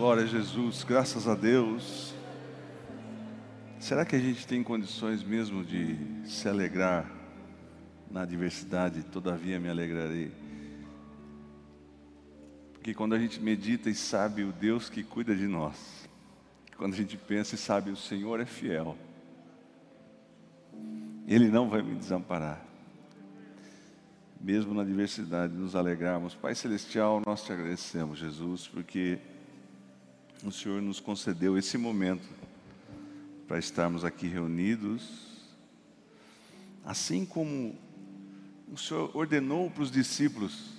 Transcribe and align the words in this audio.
Glória 0.00 0.22
a 0.22 0.26
Jesus, 0.26 0.82
graças 0.82 1.28
a 1.28 1.34
Deus. 1.34 2.14
Será 3.78 4.02
que 4.02 4.16
a 4.16 4.18
gente 4.18 4.46
tem 4.46 4.62
condições 4.62 5.22
mesmo 5.22 5.62
de 5.62 5.94
se 6.24 6.48
alegrar 6.48 7.04
na 8.10 8.22
adversidade? 8.22 9.02
Todavia 9.02 9.60
me 9.60 9.68
alegrarei. 9.68 10.32
Porque 12.72 12.94
quando 12.94 13.14
a 13.14 13.18
gente 13.18 13.42
medita 13.42 13.90
e 13.90 13.94
sabe 13.94 14.42
o 14.42 14.52
Deus 14.52 14.88
que 14.88 15.04
cuida 15.04 15.36
de 15.36 15.46
nós, 15.46 16.08
quando 16.78 16.94
a 16.94 16.96
gente 16.96 17.18
pensa 17.18 17.54
e 17.54 17.58
sabe 17.58 17.90
o 17.90 17.96
Senhor 17.96 18.40
é 18.40 18.46
fiel, 18.46 18.96
Ele 21.28 21.50
não 21.50 21.68
vai 21.68 21.82
me 21.82 21.94
desamparar. 21.94 22.64
Mesmo 24.40 24.72
na 24.72 24.80
adversidade, 24.80 25.52
nos 25.52 25.76
alegrarmos. 25.76 26.34
Pai 26.34 26.54
Celestial, 26.54 27.20
nós 27.26 27.44
te 27.44 27.52
agradecemos, 27.52 28.18
Jesus, 28.18 28.66
porque 28.66 29.18
o 30.48 30.52
Senhor 30.52 30.80
nos 30.80 31.00
concedeu 31.00 31.58
esse 31.58 31.76
momento 31.76 32.26
para 33.46 33.58
estarmos 33.58 34.04
aqui 34.04 34.26
reunidos, 34.26 35.48
assim 36.84 37.26
como 37.26 37.76
o 38.72 38.78
Senhor 38.78 39.10
ordenou 39.14 39.70
para 39.70 39.82
os 39.82 39.90
discípulos 39.90 40.70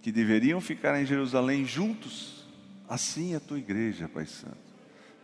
que 0.00 0.12
deveriam 0.12 0.60
ficar 0.60 1.00
em 1.00 1.04
Jerusalém 1.06 1.64
juntos, 1.64 2.46
assim 2.88 3.34
é 3.34 3.36
a 3.36 3.40
tua 3.40 3.58
igreja, 3.58 4.08
Pai 4.08 4.26
Santo. 4.26 4.56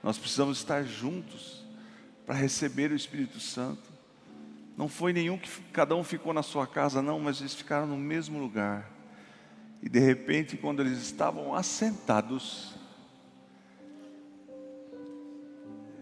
Nós 0.02 0.18
precisamos 0.18 0.58
estar 0.58 0.82
juntos 0.84 1.64
para 2.26 2.34
receber 2.34 2.90
o 2.90 2.96
Espírito 2.96 3.38
Santo. 3.38 3.90
Não 4.76 4.88
foi 4.88 5.12
nenhum 5.12 5.38
que 5.38 5.48
cada 5.72 5.94
um 5.94 6.02
ficou 6.02 6.32
na 6.32 6.42
sua 6.42 6.66
casa, 6.66 7.02
não, 7.02 7.20
mas 7.20 7.40
eles 7.40 7.54
ficaram 7.54 7.86
no 7.86 7.96
mesmo 7.96 8.38
lugar. 8.38 8.90
E 9.82 9.88
de 9.88 9.98
repente, 9.98 10.56
quando 10.56 10.80
eles 10.80 10.98
estavam 10.98 11.54
assentados, 11.54 12.79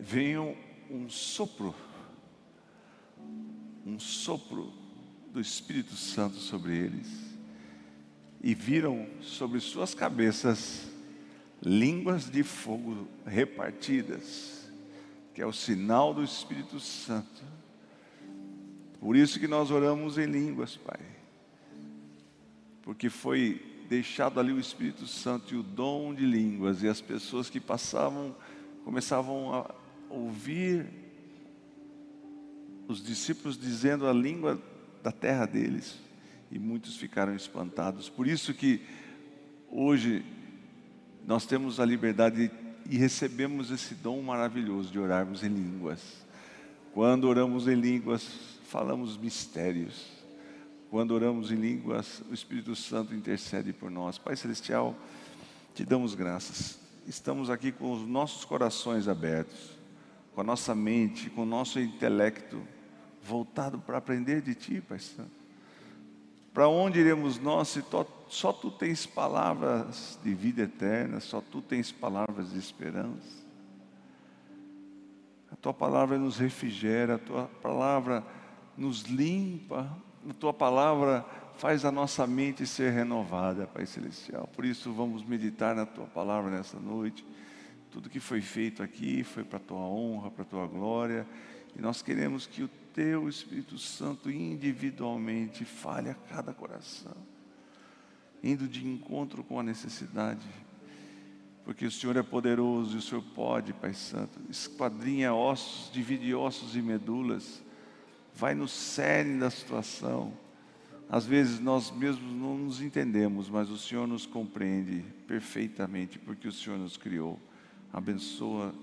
veio 0.08 0.56
um 0.90 1.06
sopro, 1.10 1.74
um 3.84 3.98
sopro 3.98 4.72
do 5.30 5.38
Espírito 5.38 5.94
Santo 5.96 6.36
sobre 6.36 6.74
eles, 6.74 7.06
e 8.42 8.54
viram 8.54 9.06
sobre 9.20 9.60
suas 9.60 9.92
cabeças 9.92 10.86
línguas 11.62 12.30
de 12.30 12.42
fogo 12.42 13.06
repartidas, 13.26 14.70
que 15.34 15.42
é 15.42 15.46
o 15.46 15.52
sinal 15.52 16.14
do 16.14 16.24
Espírito 16.24 16.80
Santo. 16.80 17.44
Por 18.98 19.14
isso 19.14 19.38
que 19.38 19.46
nós 19.46 19.70
oramos 19.70 20.16
em 20.16 20.24
línguas, 20.24 20.74
Pai, 20.74 21.00
porque 22.80 23.10
foi 23.10 23.84
deixado 23.90 24.40
ali 24.40 24.52
o 24.52 24.60
Espírito 24.60 25.06
Santo 25.06 25.54
e 25.54 25.58
o 25.58 25.62
dom 25.62 26.14
de 26.14 26.24
línguas, 26.24 26.82
e 26.82 26.88
as 26.88 27.02
pessoas 27.02 27.50
que 27.50 27.60
passavam 27.60 28.34
começavam 28.84 29.52
a 29.52 29.87
ouvir 30.10 30.86
os 32.86 33.04
discípulos 33.04 33.58
dizendo 33.58 34.06
a 34.06 34.12
língua 34.12 34.60
da 35.02 35.12
terra 35.12 35.46
deles 35.46 35.98
e 36.50 36.58
muitos 36.58 36.96
ficaram 36.96 37.34
espantados. 37.34 38.08
Por 38.08 38.26
isso 38.26 38.54
que 38.54 38.80
hoje 39.70 40.24
nós 41.26 41.44
temos 41.44 41.78
a 41.78 41.84
liberdade 41.84 42.50
e 42.88 42.96
recebemos 42.96 43.70
esse 43.70 43.94
dom 43.94 44.22
maravilhoso 44.22 44.90
de 44.90 44.98
orarmos 44.98 45.44
em 45.44 45.48
línguas. 45.48 46.26
Quando 46.94 47.28
oramos 47.28 47.68
em 47.68 47.74
línguas, 47.74 48.26
falamos 48.64 49.18
mistérios. 49.18 50.06
Quando 50.90 51.10
oramos 51.10 51.52
em 51.52 51.56
línguas, 51.56 52.22
o 52.30 52.32
Espírito 52.32 52.74
Santo 52.74 53.14
intercede 53.14 53.74
por 53.74 53.90
nós. 53.90 54.16
Pai 54.16 54.34
Celestial, 54.34 54.96
te 55.74 55.84
damos 55.84 56.14
graças. 56.14 56.78
Estamos 57.06 57.50
aqui 57.50 57.70
com 57.70 57.92
os 57.92 58.08
nossos 58.08 58.46
corações 58.46 59.06
abertos 59.06 59.77
com 60.34 60.40
a 60.40 60.44
nossa 60.44 60.74
mente, 60.74 61.30
com 61.30 61.42
o 61.42 61.46
nosso 61.46 61.80
intelecto 61.80 62.60
voltado 63.22 63.78
para 63.78 63.98
aprender 63.98 64.40
de 64.40 64.54
Ti, 64.54 64.80
Pai 64.80 64.98
Santo. 64.98 65.30
Para 66.54 66.68
onde 66.68 66.98
iremos 66.98 67.38
nós 67.38 67.68
se 67.68 67.84
só 68.28 68.52
Tu 68.52 68.70
tens 68.70 69.06
palavras 69.06 70.18
de 70.24 70.34
vida 70.34 70.62
eterna, 70.62 71.20
só 71.20 71.40
Tu 71.40 71.60
tens 71.62 71.92
palavras 71.92 72.52
de 72.52 72.58
esperança. 72.58 73.46
A 75.52 75.56
Tua 75.56 75.74
palavra 75.74 76.18
nos 76.18 76.38
refrigera, 76.38 77.14
a 77.14 77.18
Tua 77.18 77.44
palavra 77.62 78.24
nos 78.76 79.02
limpa, 79.02 79.88
a 80.28 80.32
Tua 80.34 80.52
palavra 80.52 81.24
faz 81.56 81.84
a 81.84 81.92
nossa 81.92 82.26
mente 82.26 82.66
ser 82.66 82.92
renovada, 82.92 83.66
Pai 83.66 83.86
Celestial. 83.86 84.48
Por 84.54 84.64
isso 84.64 84.92
vamos 84.92 85.24
meditar 85.24 85.74
na 85.74 85.86
Tua 85.86 86.06
palavra 86.06 86.50
nessa 86.50 86.78
noite 86.78 87.24
tudo 87.98 88.08
que 88.08 88.20
foi 88.20 88.40
feito 88.40 88.80
aqui 88.80 89.24
foi 89.24 89.42
para 89.42 89.56
a 89.56 89.60
tua 89.60 89.80
honra, 89.80 90.30
para 90.30 90.42
a 90.42 90.46
tua 90.46 90.66
glória, 90.68 91.26
e 91.76 91.82
nós 91.82 92.00
queremos 92.00 92.46
que 92.46 92.62
o 92.62 92.70
teu 92.94 93.28
Espírito 93.28 93.76
Santo 93.76 94.30
individualmente 94.30 95.64
fale 95.64 96.08
a 96.08 96.14
cada 96.14 96.52
coração, 96.54 97.16
indo 98.40 98.68
de 98.68 98.86
encontro 98.86 99.42
com 99.42 99.58
a 99.58 99.64
necessidade, 99.64 100.46
porque 101.64 101.84
o 101.86 101.90
Senhor 101.90 102.16
é 102.16 102.22
poderoso 102.22 102.94
e 102.94 102.98
o 102.98 103.02
Senhor 103.02 103.24
pode, 103.34 103.72
Pai 103.72 103.94
Santo, 103.94 104.38
esquadrinha 104.48 105.34
ossos, 105.34 105.92
divide 105.92 106.32
ossos 106.32 106.76
e 106.76 106.80
medulas, 106.80 107.60
vai 108.32 108.54
no 108.54 108.68
cerne 108.68 109.40
da 109.40 109.50
situação. 109.50 110.32
Às 111.10 111.26
vezes 111.26 111.58
nós 111.58 111.90
mesmos 111.90 112.32
não 112.32 112.56
nos 112.58 112.80
entendemos, 112.80 113.50
mas 113.50 113.68
o 113.68 113.76
Senhor 113.76 114.06
nos 114.06 114.24
compreende 114.24 115.04
perfeitamente, 115.26 116.16
porque 116.16 116.46
o 116.46 116.52
Senhor 116.52 116.78
nos 116.78 116.96
criou 116.96 117.40
abençoa. 117.92 118.74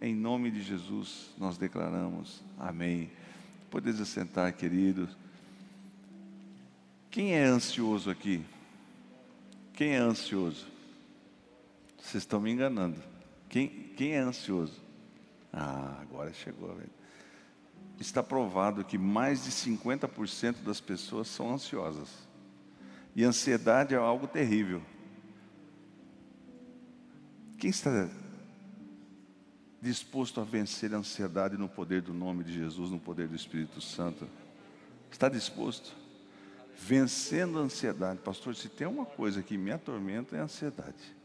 Em 0.00 0.14
nome 0.14 0.50
de 0.50 0.62
Jesus, 0.62 1.30
nós 1.38 1.58
declaramos 1.58 2.42
amém. 2.58 3.10
Podeis 3.70 4.00
assentar, 4.00 4.52
queridos. 4.56 5.16
Quem 7.10 7.34
é 7.34 7.44
ansioso 7.44 8.10
aqui? 8.10 8.42
Quem 9.74 9.94
é 9.94 9.98
ansioso? 9.98 10.66
Vocês 11.98 12.22
estão 12.22 12.40
me 12.40 12.50
enganando. 12.50 12.96
Quem, 13.48 13.68
quem 13.68 14.12
é 14.12 14.18
ansioso? 14.18 14.80
Ah, 15.52 15.98
agora 16.00 16.32
chegou. 16.32 16.74
Velho. 16.74 16.90
Está 17.98 18.22
provado 18.22 18.84
que 18.84 18.96
mais 18.96 19.44
de 19.44 19.50
50% 19.50 20.62
das 20.64 20.80
pessoas 20.80 21.28
são 21.28 21.52
ansiosas. 21.52 22.08
E 23.14 23.24
ansiedade 23.24 23.94
é 23.94 23.98
algo 23.98 24.26
terrível. 24.26 24.80
Quem 27.58 27.70
está 27.70 28.08
disposto 29.80 30.40
a 30.40 30.44
vencer 30.44 30.94
a 30.94 30.98
ansiedade 30.98 31.56
no 31.56 31.68
poder 31.68 32.02
do 32.02 32.12
nome 32.12 32.44
de 32.44 32.52
Jesus, 32.52 32.90
no 32.90 32.98
poder 32.98 33.28
do 33.28 33.34
Espírito 33.34 33.80
Santo? 33.80 34.28
Está 35.10 35.28
disposto? 35.28 35.94
Vencendo 36.76 37.58
a 37.58 37.62
ansiedade. 37.62 38.20
Pastor, 38.20 38.54
se 38.54 38.68
tem 38.68 38.86
uma 38.86 39.04
coisa 39.04 39.42
que 39.42 39.56
me 39.56 39.70
atormenta 39.70 40.36
é 40.36 40.40
a 40.40 40.44
ansiedade. 40.44 41.16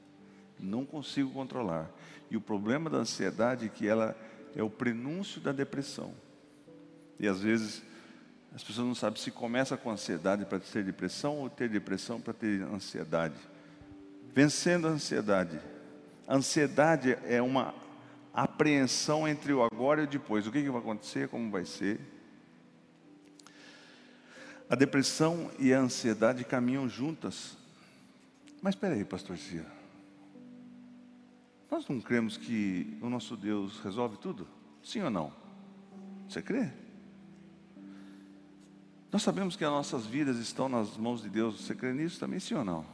Não 0.59 0.85
consigo 0.85 1.31
controlar. 1.31 1.89
E 2.29 2.37
o 2.37 2.41
problema 2.41 2.89
da 2.89 2.97
ansiedade 2.97 3.65
é 3.65 3.69
que 3.69 3.87
ela 3.87 4.15
é 4.55 4.63
o 4.63 4.69
prenúncio 4.69 5.41
da 5.41 5.51
depressão. 5.51 6.13
E 7.19 7.27
às 7.27 7.41
vezes 7.41 7.83
as 8.53 8.63
pessoas 8.63 8.87
não 8.87 8.95
sabem 8.95 9.21
se 9.21 9.31
começa 9.31 9.75
com 9.75 9.91
ansiedade 9.91 10.45
para 10.45 10.59
ter 10.59 10.83
depressão 10.83 11.39
ou 11.39 11.49
ter 11.49 11.67
depressão 11.67 12.21
para 12.21 12.33
ter 12.33 12.61
ansiedade. 12.63 13.35
Vencendo 14.33 14.87
a 14.87 14.91
ansiedade. 14.91 15.59
A 16.25 16.35
ansiedade 16.35 17.17
é 17.25 17.41
uma 17.41 17.73
apreensão 18.35 19.25
entre 19.25 19.53
o 19.53 19.63
agora 19.63 20.01
e 20.01 20.03
o 20.03 20.07
depois. 20.07 20.45
O 20.45 20.51
que, 20.51 20.61
que 20.61 20.69
vai 20.69 20.81
acontecer, 20.81 21.29
como 21.29 21.49
vai 21.49 21.63
ser. 21.63 21.99
A 24.69 24.75
depressão 24.75 25.49
e 25.57 25.73
a 25.73 25.79
ansiedade 25.79 26.43
caminham 26.43 26.89
juntas. 26.89 27.57
Mas 28.61 28.75
espera 28.75 28.93
aí, 28.93 29.05
pastor 29.05 29.37
Cia. 29.37 29.65
Nós 31.71 31.87
não 31.87 32.01
cremos 32.01 32.35
que 32.35 32.97
o 33.01 33.09
nosso 33.09 33.37
Deus 33.37 33.79
resolve 33.79 34.17
tudo? 34.17 34.47
Sim 34.83 35.01
ou 35.01 35.09
não? 35.09 35.31
Você 36.27 36.41
crê? 36.41 36.71
Nós 39.11 39.23
sabemos 39.23 39.55
que 39.55 39.63
as 39.63 39.71
nossas 39.71 40.05
vidas 40.05 40.37
estão 40.37 40.67
nas 40.67 40.97
mãos 40.97 41.21
de 41.21 41.29
Deus. 41.29 41.61
Você 41.61 41.73
crê 41.73 41.93
nisso 41.93 42.19
também, 42.19 42.39
sim 42.39 42.55
ou 42.55 42.65
não? 42.65 42.85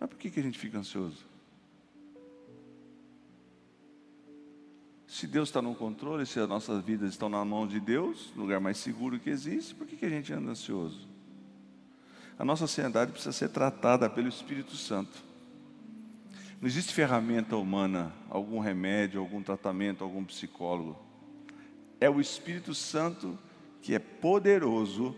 Mas 0.00 0.08
por 0.08 0.18
que, 0.18 0.30
que 0.30 0.40
a 0.40 0.42
gente 0.42 0.58
fica 0.58 0.78
ansioso? 0.78 1.27
Se 5.08 5.26
Deus 5.26 5.48
está 5.48 5.62
no 5.62 5.74
controle, 5.74 6.26
se 6.26 6.38
as 6.38 6.46
nossas 6.46 6.84
vidas 6.84 7.08
estão 7.08 7.30
na 7.30 7.42
mão 7.42 7.66
de 7.66 7.80
Deus, 7.80 8.30
lugar 8.36 8.60
mais 8.60 8.76
seguro 8.76 9.18
que 9.18 9.30
existe, 9.30 9.74
por 9.74 9.86
que, 9.86 9.96
que 9.96 10.04
a 10.04 10.10
gente 10.10 10.30
anda 10.34 10.50
ansioso? 10.50 11.08
A 12.38 12.44
nossa 12.44 12.64
ansiedade 12.64 13.10
precisa 13.10 13.32
ser 13.32 13.48
tratada 13.48 14.10
pelo 14.10 14.28
Espírito 14.28 14.76
Santo. 14.76 15.24
Não 16.60 16.68
existe 16.68 16.92
ferramenta 16.92 17.56
humana, 17.56 18.12
algum 18.28 18.58
remédio, 18.58 19.18
algum 19.18 19.42
tratamento, 19.42 20.04
algum 20.04 20.22
psicólogo. 20.24 20.98
É 21.98 22.10
o 22.10 22.20
Espírito 22.20 22.74
Santo 22.74 23.38
que 23.80 23.94
é 23.94 23.98
poderoso 23.98 25.16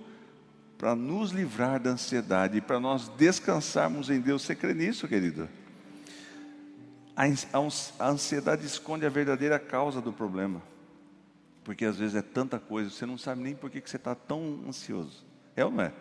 para 0.78 0.94
nos 0.94 1.32
livrar 1.32 1.80
da 1.80 1.90
ansiedade 1.90 2.58
e 2.58 2.60
para 2.60 2.78
nós 2.78 3.08
descansarmos 3.08 4.08
em 4.08 4.20
Deus. 4.20 4.42
Você 4.42 4.54
crê 4.54 4.72
nisso, 4.72 5.08
querido? 5.08 5.48
A 7.98 8.08
ansiedade 8.08 8.64
esconde 8.64 9.04
a 9.04 9.10
verdadeira 9.10 9.58
causa 9.58 10.00
do 10.00 10.12
problema. 10.12 10.62
Porque 11.62 11.84
às 11.84 11.96
vezes 11.96 12.14
é 12.14 12.22
tanta 12.22 12.58
coisa, 12.58 12.88
você 12.88 13.04
não 13.04 13.18
sabe 13.18 13.42
nem 13.42 13.54
por 13.54 13.70
que 13.70 13.82
você 13.84 13.96
está 13.96 14.14
tão 14.14 14.64
ansioso. 14.66 15.24
É 15.54 15.64
ou 15.64 15.70
não 15.70 15.84
é? 15.84 15.92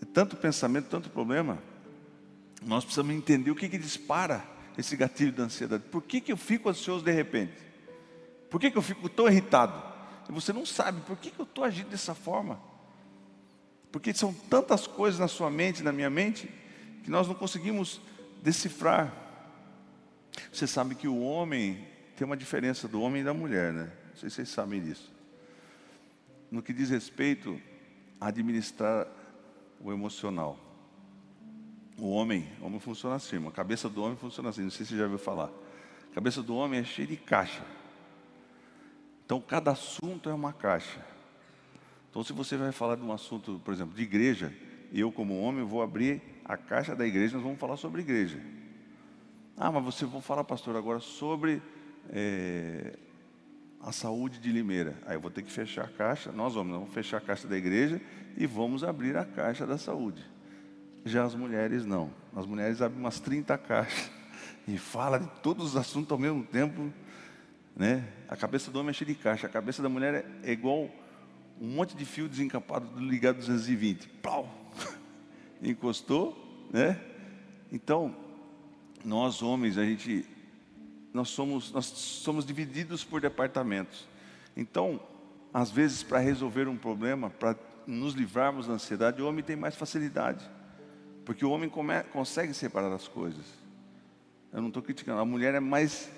É 0.00 0.04
tanto 0.12 0.36
pensamento, 0.36 0.88
tanto 0.88 1.08
problema. 1.10 1.58
Nós 2.64 2.84
precisamos 2.84 3.14
entender 3.14 3.50
o 3.50 3.54
que, 3.54 3.68
que 3.68 3.78
dispara 3.78 4.44
esse 4.76 4.96
gatilho 4.96 5.32
da 5.32 5.44
ansiedade. 5.44 5.84
Por 5.90 6.02
que, 6.02 6.20
que 6.20 6.32
eu 6.32 6.36
fico 6.36 6.68
ansioso 6.68 7.04
de 7.04 7.12
repente? 7.12 7.54
Por 8.50 8.60
que, 8.60 8.70
que 8.70 8.76
eu 8.76 8.82
fico 8.82 9.08
tão 9.08 9.28
irritado? 9.28 9.80
E 10.28 10.32
você 10.32 10.52
não 10.52 10.66
sabe 10.66 11.00
por 11.02 11.16
que, 11.16 11.30
que 11.30 11.38
eu 11.38 11.44
estou 11.44 11.62
agindo 11.62 11.88
dessa 11.88 12.14
forma. 12.14 12.60
Porque 13.92 14.12
são 14.12 14.32
tantas 14.32 14.86
coisas 14.86 15.20
na 15.20 15.28
sua 15.28 15.50
mente, 15.50 15.82
na 15.82 15.92
minha 15.92 16.10
mente, 16.10 16.50
que 17.04 17.10
nós 17.10 17.28
não 17.28 17.34
conseguimos 17.34 18.00
decifrar. 18.42 19.21
Você 20.50 20.66
sabe 20.66 20.94
que 20.94 21.08
o 21.08 21.20
homem 21.20 21.86
tem 22.16 22.26
uma 22.26 22.36
diferença 22.36 22.86
do 22.86 23.00
homem 23.00 23.22
e 23.22 23.24
da 23.24 23.34
mulher, 23.34 23.72
né? 23.72 23.92
Não 24.10 24.16
sei 24.16 24.30
se 24.30 24.36
vocês 24.36 24.48
sabem 24.48 24.80
disso. 24.80 25.12
No 26.50 26.62
que 26.62 26.72
diz 26.72 26.90
respeito 26.90 27.60
a 28.20 28.28
administrar 28.28 29.06
o 29.80 29.92
emocional. 29.92 30.58
O 31.98 32.08
homem, 32.10 32.48
o 32.60 32.66
homem 32.66 32.80
funciona 32.80 33.16
assim, 33.16 33.44
a 33.46 33.50
cabeça 33.50 33.88
do 33.88 34.02
homem 34.02 34.16
funciona 34.16 34.48
assim, 34.48 34.62
não 34.62 34.70
sei 34.70 34.86
se 34.86 34.92
você 34.92 34.98
já 34.98 35.04
ouviu 35.04 35.18
falar. 35.18 35.50
A 36.10 36.14
cabeça 36.14 36.42
do 36.42 36.54
homem 36.54 36.80
é 36.80 36.84
cheia 36.84 37.08
de 37.08 37.16
caixa. 37.16 37.64
Então 39.24 39.40
cada 39.40 39.72
assunto 39.72 40.28
é 40.28 40.34
uma 40.34 40.52
caixa. 40.52 41.04
Então 42.10 42.22
se 42.22 42.32
você 42.32 42.56
vai 42.56 42.72
falar 42.72 42.96
de 42.96 43.02
um 43.02 43.12
assunto, 43.12 43.60
por 43.64 43.72
exemplo, 43.72 43.94
de 43.94 44.02
igreja, 44.02 44.54
eu 44.92 45.10
como 45.10 45.40
homem 45.40 45.64
vou 45.64 45.82
abrir 45.82 46.22
a 46.44 46.56
caixa 46.56 46.94
da 46.94 47.06
igreja, 47.06 47.34
nós 47.34 47.42
vamos 47.42 47.58
falar 47.58 47.76
sobre 47.76 48.02
igreja. 48.02 48.38
Ah, 49.64 49.70
mas 49.70 49.84
você 49.84 50.04
vai 50.04 50.20
falar, 50.20 50.42
pastor, 50.42 50.74
agora 50.74 50.98
sobre 50.98 51.62
é, 52.10 52.98
a 53.80 53.92
saúde 53.92 54.40
de 54.40 54.50
Limeira. 54.50 54.98
Aí 55.06 55.14
eu 55.14 55.20
vou 55.20 55.30
ter 55.30 55.40
que 55.40 55.52
fechar 55.52 55.84
a 55.84 55.88
caixa, 55.88 56.32
nós 56.32 56.54
vamos, 56.54 56.72
vamos 56.72 56.92
fechar 56.92 57.18
a 57.18 57.20
caixa 57.20 57.46
da 57.46 57.56
igreja 57.56 58.00
e 58.36 58.44
vamos 58.44 58.82
abrir 58.82 59.16
a 59.16 59.24
caixa 59.24 59.64
da 59.64 59.78
saúde. 59.78 60.20
Já 61.04 61.22
as 61.22 61.36
mulheres 61.36 61.86
não. 61.86 62.12
As 62.34 62.44
mulheres 62.44 62.82
abrem 62.82 62.98
umas 62.98 63.20
30 63.20 63.56
caixas 63.56 64.10
e 64.66 64.76
fala 64.76 65.20
de 65.20 65.28
todos 65.40 65.64
os 65.64 65.76
assuntos 65.76 66.10
ao 66.10 66.18
mesmo 66.18 66.42
tempo. 66.42 66.92
Né? 67.76 68.04
A 68.28 68.34
cabeça 68.34 68.68
do 68.68 68.80
homem 68.80 68.90
é 68.90 68.92
cheia 68.92 69.14
de 69.14 69.14
caixa, 69.14 69.46
a 69.46 69.48
cabeça 69.48 69.80
da 69.80 69.88
mulher 69.88 70.26
é 70.42 70.50
igual 70.50 70.90
um 71.60 71.68
monte 71.68 71.96
de 71.96 72.04
fio 72.04 72.28
desencapado 72.28 72.98
ligado 72.98 73.36
220. 73.36 74.08
Pau! 74.08 74.52
Encostou, 75.62 76.68
né? 76.72 77.00
Então, 77.70 78.31
nós 79.04 79.42
homens, 79.42 79.78
a 79.78 79.84
gente 79.84 80.24
nós 81.12 81.28
somos 81.28 81.70
nós 81.72 81.86
somos 81.86 82.44
divididos 82.44 83.04
por 83.04 83.20
departamentos. 83.20 84.08
Então, 84.56 85.00
às 85.52 85.70
vezes 85.70 86.02
para 86.02 86.18
resolver 86.18 86.68
um 86.68 86.76
problema, 86.76 87.30
para 87.30 87.56
nos 87.86 88.14
livrarmos 88.14 88.66
da 88.66 88.74
ansiedade, 88.74 89.20
o 89.20 89.28
homem 89.28 89.44
tem 89.44 89.56
mais 89.56 89.74
facilidade. 89.74 90.48
Porque 91.24 91.44
o 91.44 91.50
homem 91.50 91.68
come, 91.68 92.02
consegue 92.04 92.54
separar 92.54 92.92
as 92.92 93.06
coisas. 93.06 93.44
Eu 94.52 94.60
não 94.60 94.68
estou 94.68 94.82
criticando, 94.82 95.20
a 95.20 95.24
mulher 95.24 95.54
é 95.54 95.60
mais 95.60 96.10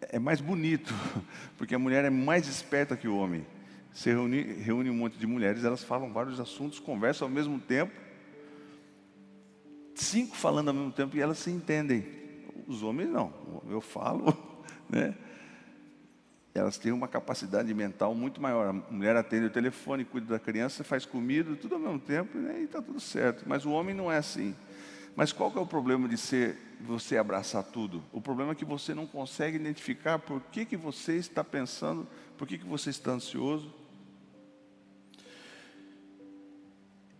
é 0.00 0.18
mais 0.18 0.40
bonito, 0.40 0.94
porque 1.58 1.74
a 1.74 1.78
mulher 1.78 2.04
é 2.04 2.10
mais 2.10 2.46
esperta 2.46 2.96
que 2.96 3.08
o 3.08 3.16
homem. 3.16 3.44
Você 3.92 4.10
reúne, 4.10 4.42
reúne 4.42 4.90
um 4.90 4.94
monte 4.94 5.18
de 5.18 5.26
mulheres, 5.26 5.64
elas 5.64 5.82
falam 5.82 6.12
vários 6.12 6.38
assuntos, 6.38 6.78
conversam 6.78 7.26
ao 7.26 7.34
mesmo 7.34 7.58
tempo, 7.58 7.92
cinco 10.08 10.36
falando 10.36 10.68
ao 10.68 10.74
mesmo 10.74 10.92
tempo 10.92 11.16
e 11.16 11.20
elas 11.20 11.38
se 11.38 11.50
entendem. 11.50 12.06
Os 12.66 12.82
homens 12.82 13.08
não, 13.08 13.32
eu 13.68 13.80
falo, 13.80 14.36
né? 14.88 15.14
Elas 16.54 16.76
têm 16.76 16.90
uma 16.90 17.06
capacidade 17.06 17.72
mental 17.72 18.14
muito 18.14 18.40
maior. 18.40 18.68
A 18.68 18.72
mulher 18.72 19.16
atende 19.16 19.46
o 19.46 19.50
telefone, 19.50 20.04
cuida 20.04 20.26
da 20.26 20.38
criança, 20.38 20.82
faz 20.82 21.04
comida, 21.04 21.54
tudo 21.54 21.76
ao 21.76 21.80
mesmo 21.80 22.00
tempo 22.00 22.36
né? 22.36 22.60
e 22.60 22.64
está 22.64 22.82
tudo 22.82 22.98
certo. 22.98 23.44
Mas 23.46 23.64
o 23.64 23.70
homem 23.70 23.94
não 23.94 24.10
é 24.10 24.16
assim. 24.16 24.54
Mas 25.14 25.32
qual 25.32 25.50
que 25.50 25.58
é 25.58 25.60
o 25.60 25.66
problema 25.66 26.08
de 26.08 26.16
ser 26.16 26.56
você 26.80 27.16
abraçar 27.16 27.62
tudo? 27.62 28.02
O 28.12 28.20
problema 28.20 28.52
é 28.52 28.54
que 28.54 28.64
você 28.64 28.94
não 28.94 29.06
consegue 29.06 29.56
identificar 29.56 30.18
por 30.18 30.40
que, 30.40 30.64
que 30.64 30.76
você 30.76 31.16
está 31.16 31.44
pensando, 31.44 32.06
por 32.36 32.46
que, 32.46 32.58
que 32.58 32.66
você 32.66 32.90
está 32.90 33.12
ansioso. 33.12 33.72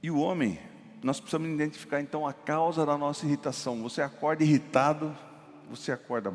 E 0.02 0.10
o 0.10 0.18
homem, 0.18 0.60
nós 1.02 1.20
precisamos 1.20 1.48
identificar 1.48 2.00
então 2.00 2.26
a 2.26 2.32
causa 2.32 2.84
da 2.84 2.98
nossa 2.98 3.24
irritação. 3.24 3.82
Você 3.82 4.02
acorda 4.02 4.42
irritado, 4.42 5.16
você 5.68 5.92
acorda 5.92 6.32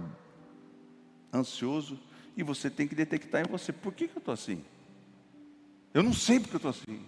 ansioso, 1.33 1.99
e 2.35 2.43
você 2.43 2.69
tem 2.69 2.87
que 2.87 2.95
detectar 2.95 3.41
em 3.41 3.49
você, 3.49 3.71
por 3.71 3.93
que, 3.93 4.07
que 4.07 4.15
eu 4.15 4.19
estou 4.19 4.33
assim? 4.33 4.63
Eu 5.93 6.01
não 6.01 6.13
sei 6.13 6.39
porque 6.39 6.55
eu 6.55 6.57
estou 6.57 6.71
assim. 6.71 6.99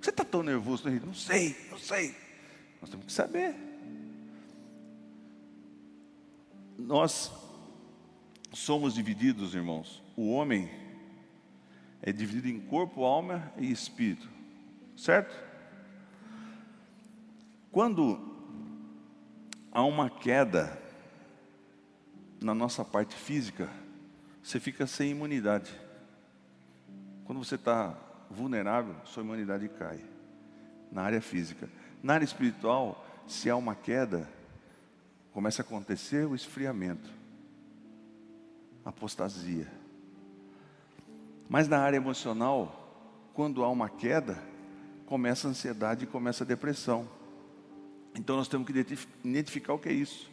Você 0.00 0.10
está 0.10 0.24
tão 0.24 0.42
nervoso, 0.42 0.88
não 0.88 1.14
sei, 1.14 1.56
não 1.70 1.78
sei. 1.78 2.14
Nós 2.80 2.90
temos 2.90 3.06
que 3.06 3.12
saber. 3.12 3.56
Nós 6.78 7.32
somos 8.52 8.94
divididos, 8.94 9.54
irmãos. 9.54 10.02
O 10.16 10.30
homem 10.30 10.70
é 12.00 12.12
dividido 12.12 12.48
em 12.48 12.60
corpo, 12.60 13.02
alma 13.02 13.52
e 13.58 13.70
espírito. 13.72 14.28
Certo? 14.96 15.47
Quando 17.70 18.18
há 19.70 19.82
uma 19.82 20.08
queda 20.08 20.78
na 22.40 22.54
nossa 22.54 22.84
parte 22.84 23.14
física, 23.14 23.68
você 24.42 24.58
fica 24.58 24.86
sem 24.86 25.10
imunidade. 25.10 25.72
Quando 27.24 27.44
você 27.44 27.56
está 27.56 27.94
vulnerável, 28.30 28.94
sua 29.04 29.22
imunidade 29.22 29.68
cai. 29.68 30.00
Na 30.90 31.02
área 31.02 31.20
física. 31.20 31.68
Na 32.02 32.14
área 32.14 32.24
espiritual, 32.24 33.04
se 33.26 33.50
há 33.50 33.56
uma 33.56 33.74
queda, 33.74 34.28
começa 35.32 35.62
a 35.62 35.64
acontecer 35.64 36.26
o 36.26 36.34
esfriamento, 36.34 37.10
apostasia. 38.84 39.70
Mas 41.48 41.68
na 41.68 41.78
área 41.78 41.96
emocional, 41.96 43.30
quando 43.34 43.62
há 43.62 43.68
uma 43.68 43.88
queda, 43.88 44.42
começa 45.06 45.46
a 45.46 45.50
ansiedade 45.50 46.04
e 46.04 46.08
começa 46.08 46.44
a 46.44 46.46
depressão. 46.46 47.17
Então 48.14 48.36
nós 48.36 48.48
temos 48.48 48.66
que 48.66 48.96
identificar 49.24 49.72
o 49.74 49.78
que 49.78 49.88
é 49.88 49.92
isso. 49.92 50.30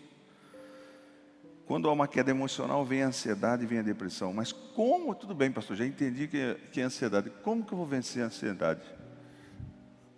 Quando 1.65 1.89
há 1.89 1.91
uma 1.91 2.07
queda 2.07 2.29
emocional, 2.29 2.85
vem 2.85 3.01
a 3.01 3.07
ansiedade 3.07 3.65
vem 3.65 3.79
a 3.79 3.81
depressão. 3.81 4.31
Mas 4.31 4.51
como, 4.51 5.15
tudo 5.15 5.33
bem, 5.33 5.51
pastor, 5.51 5.75
já 5.75 5.85
entendi 5.85 6.27
que 6.27 6.37
é, 6.37 6.53
que 6.71 6.79
é 6.79 6.83
ansiedade. 6.83 7.31
Como 7.43 7.65
que 7.65 7.73
eu 7.73 7.77
vou 7.77 7.87
vencer 7.87 8.21
a 8.21 8.27
ansiedade? 8.27 8.81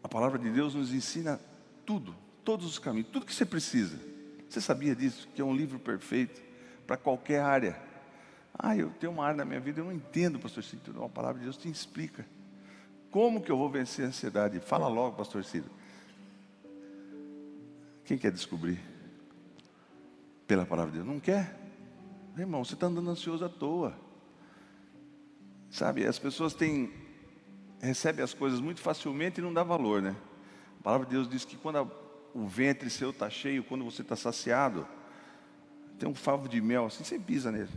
A 0.03 0.09
palavra 0.09 0.37
de 0.37 0.49
Deus 0.49 0.75
nos 0.75 0.93
ensina 0.93 1.39
tudo, 1.85 2.13
todos 2.43 2.65
os 2.65 2.77
caminhos, 2.77 3.09
tudo 3.11 3.25
que 3.25 3.33
você 3.33 3.45
precisa. 3.45 3.97
Você 4.49 4.59
sabia 4.59 4.95
disso? 4.95 5.27
Que 5.33 5.41
é 5.41 5.45
um 5.45 5.55
livro 5.55 5.79
perfeito 5.79 6.41
para 6.85 6.97
qualquer 6.97 7.41
área. 7.41 7.77
Ah, 8.57 8.75
eu 8.75 8.89
tenho 8.89 9.11
uma 9.11 9.25
área 9.25 9.37
na 9.37 9.45
minha 9.45 9.59
vida, 9.59 9.79
eu 9.79 9.85
não 9.85 9.91
entendo, 9.91 10.39
pastor 10.39 10.63
Ciro. 10.63 11.03
A 11.03 11.09
palavra 11.09 11.37
de 11.37 11.43
Deus 11.43 11.57
te 11.57 11.69
explica. 11.69 12.25
Como 13.11 13.41
que 13.41 13.51
eu 13.51 13.57
vou 13.57 13.69
vencer 13.69 14.05
a 14.05 14.07
ansiedade? 14.09 14.59
Fala 14.59 14.87
logo, 14.87 15.15
pastor 15.15 15.43
Ciro. 15.45 15.69
Quem 18.07 18.17
quer 18.17 18.31
descobrir? 18.31 18.97
pela 20.47 20.65
palavra 20.65 20.91
de 20.91 20.97
Deus. 20.99 21.07
Não 21.07 21.19
quer? 21.19 21.53
Irmão, 22.37 22.63
você 22.63 22.73
está 22.73 22.87
andando 22.87 23.09
ansioso 23.09 23.43
à 23.43 23.49
toa. 23.49 23.93
Sabe, 25.69 26.07
as 26.07 26.17
pessoas 26.17 26.53
têm, 26.53 26.91
recebem 27.81 28.23
as 28.23 28.33
coisas 28.33 28.61
muito 28.61 28.79
facilmente 28.79 29.41
e 29.41 29.43
não 29.43 29.53
dá 29.53 29.63
valor, 29.63 30.01
né? 30.01 30.15
A 30.79 30.83
palavra 30.83 31.05
de 31.05 31.13
Deus 31.13 31.27
diz 31.27 31.43
que 31.43 31.57
quando 31.57 31.79
a, 31.79 31.87
o 32.33 32.47
ventre 32.47 32.89
seu 32.89 33.09
está 33.09 33.29
cheio, 33.29 33.63
quando 33.63 33.83
você 33.83 34.01
está 34.01 34.15
saciado, 34.15 34.87
tem 35.99 36.07
um 36.07 36.15
favo 36.15 36.47
de 36.47 36.61
mel 36.61 36.85
assim, 36.85 37.03
você 37.03 37.19
pisa 37.19 37.51
nele. 37.51 37.69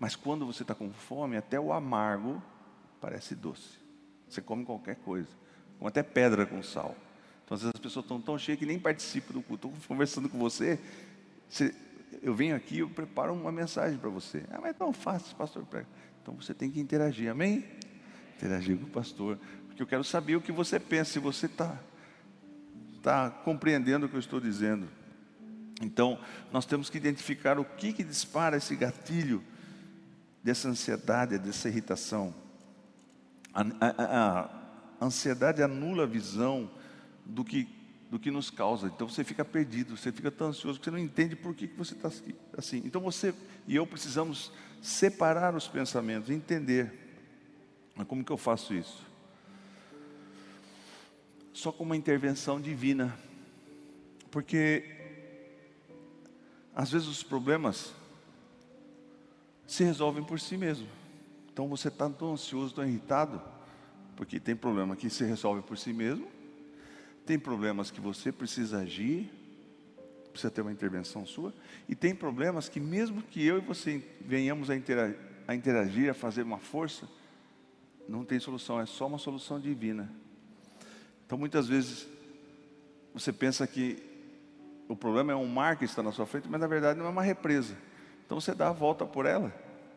Mas 0.00 0.16
quando 0.16 0.44
você 0.44 0.62
está 0.62 0.74
com 0.74 0.90
fome, 0.90 1.36
até 1.36 1.60
o 1.60 1.72
amargo 1.72 2.42
parece 3.00 3.36
doce. 3.36 3.78
Você 4.28 4.40
come 4.40 4.64
qualquer 4.64 4.96
coisa, 4.96 5.28
como 5.78 5.88
até 5.88 6.02
pedra 6.02 6.44
com 6.44 6.62
sal. 6.62 6.96
Então, 7.48 7.56
às 7.56 7.62
vezes 7.62 7.74
as 7.76 7.80
pessoas 7.80 8.04
estão 8.04 8.20
tão 8.20 8.38
cheias 8.38 8.58
que 8.58 8.66
nem 8.66 8.78
participam 8.78 9.32
do 9.32 9.40
culto. 9.40 9.68
Estou 9.68 9.88
conversando 9.88 10.28
com 10.28 10.38
você, 10.38 10.78
você, 11.48 11.74
eu 12.20 12.34
venho 12.34 12.54
aqui, 12.54 12.80
eu 12.80 12.90
preparo 12.90 13.32
uma 13.32 13.50
mensagem 13.50 13.98
para 13.98 14.10
você. 14.10 14.44
Ah, 14.50 14.58
mas 14.60 14.72
é 14.72 14.72
tão 14.74 14.92
fácil, 14.92 15.34
pastor. 15.34 15.66
Então 16.20 16.34
você 16.34 16.52
tem 16.52 16.70
que 16.70 16.78
interagir, 16.78 17.30
amém? 17.30 17.64
Interagir 18.36 18.76
com 18.76 18.84
o 18.84 18.90
pastor, 18.90 19.38
porque 19.66 19.82
eu 19.82 19.86
quero 19.86 20.04
saber 20.04 20.36
o 20.36 20.42
que 20.42 20.52
você 20.52 20.78
pensa, 20.78 21.12
se 21.12 21.18
você 21.18 21.46
está 21.46 21.74
tá 23.02 23.30
compreendendo 23.30 24.04
o 24.04 24.10
que 24.10 24.16
eu 24.16 24.20
estou 24.20 24.40
dizendo. 24.40 24.86
Então, 25.80 26.20
nós 26.52 26.66
temos 26.66 26.90
que 26.90 26.98
identificar 26.98 27.58
o 27.58 27.64
que, 27.64 27.94
que 27.94 28.04
dispara 28.04 28.58
esse 28.58 28.76
gatilho 28.76 29.42
dessa 30.44 30.68
ansiedade, 30.68 31.38
dessa 31.38 31.66
irritação. 31.66 32.34
A, 33.54 33.62
a, 33.62 33.88
a, 33.88 34.50
a 35.00 35.04
ansiedade 35.06 35.62
anula 35.62 36.02
a 36.02 36.06
visão 36.06 36.76
do 37.28 37.44
que 37.44 37.68
do 38.10 38.18
que 38.18 38.30
nos 38.30 38.48
causa. 38.48 38.86
Então 38.86 39.06
você 39.06 39.22
fica 39.22 39.44
perdido, 39.44 39.94
você 39.96 40.10
fica 40.10 40.30
tão 40.30 40.48
ansioso 40.48 40.78
que 40.78 40.84
você 40.86 40.90
não 40.90 40.98
entende 40.98 41.36
por 41.36 41.54
que, 41.54 41.68
que 41.68 41.76
você 41.76 41.94
está 41.94 42.10
assim. 42.56 42.82
Então 42.84 43.02
você 43.02 43.34
e 43.66 43.76
eu 43.76 43.86
precisamos 43.86 44.50
separar 44.80 45.54
os 45.54 45.68
pensamentos, 45.68 46.30
entender. 46.30 46.90
Mas 47.94 48.06
como 48.06 48.24
que 48.24 48.32
eu 48.32 48.38
faço 48.38 48.72
isso? 48.72 49.06
Só 51.52 51.70
com 51.70 51.84
uma 51.84 51.96
intervenção 51.96 52.60
divina. 52.60 53.14
Porque 54.30 54.96
às 56.74 56.90
vezes 56.90 57.08
os 57.08 57.22
problemas 57.22 57.92
se 59.66 59.84
resolvem 59.84 60.24
por 60.24 60.40
si 60.40 60.56
mesmo. 60.56 60.88
Então 61.52 61.68
você 61.68 61.88
está 61.88 62.08
tão 62.08 62.32
ansioso, 62.32 62.74
tão 62.74 62.86
irritado, 62.86 63.42
porque 64.16 64.38
tem 64.38 64.54
problema 64.54 64.94
que 64.96 65.10
se 65.10 65.24
resolve 65.24 65.60
por 65.60 65.76
si 65.76 65.92
mesmo, 65.92 66.28
tem 67.28 67.38
problemas 67.38 67.90
que 67.90 68.00
você 68.00 68.32
precisa 68.32 68.78
agir, 68.78 69.30
precisa 70.30 70.50
ter 70.50 70.62
uma 70.62 70.72
intervenção 70.72 71.26
sua, 71.26 71.52
e 71.86 71.94
tem 71.94 72.14
problemas 72.14 72.70
que 72.70 72.80
mesmo 72.80 73.20
que 73.20 73.44
eu 73.44 73.58
e 73.58 73.60
você 73.60 74.02
venhamos 74.22 74.70
a 74.70 74.74
interagir, 74.74 75.18
a, 75.46 75.54
interagir, 75.54 76.10
a 76.10 76.14
fazer 76.14 76.40
uma 76.40 76.56
força, 76.56 77.06
não 78.08 78.24
tem 78.24 78.40
solução, 78.40 78.80
é 78.80 78.86
só 78.86 79.06
uma 79.06 79.18
solução 79.18 79.60
divina. 79.60 80.10
Então 81.26 81.36
muitas 81.36 81.68
vezes 81.68 82.08
você 83.12 83.30
pensa 83.30 83.66
que 83.66 84.02
o 84.88 84.96
problema 84.96 85.30
é 85.30 85.36
um 85.36 85.46
mar 85.46 85.76
que 85.76 85.84
está 85.84 86.02
na 86.02 86.12
sua 86.12 86.24
frente, 86.24 86.48
mas 86.48 86.58
na 86.58 86.66
verdade 86.66 86.98
não 86.98 87.04
é 87.04 87.10
uma 87.10 87.22
represa. 87.22 87.76
Então 88.24 88.40
você 88.40 88.54
dá 88.54 88.68
a 88.70 88.72
volta 88.72 89.04
por 89.04 89.26
ela 89.26 89.52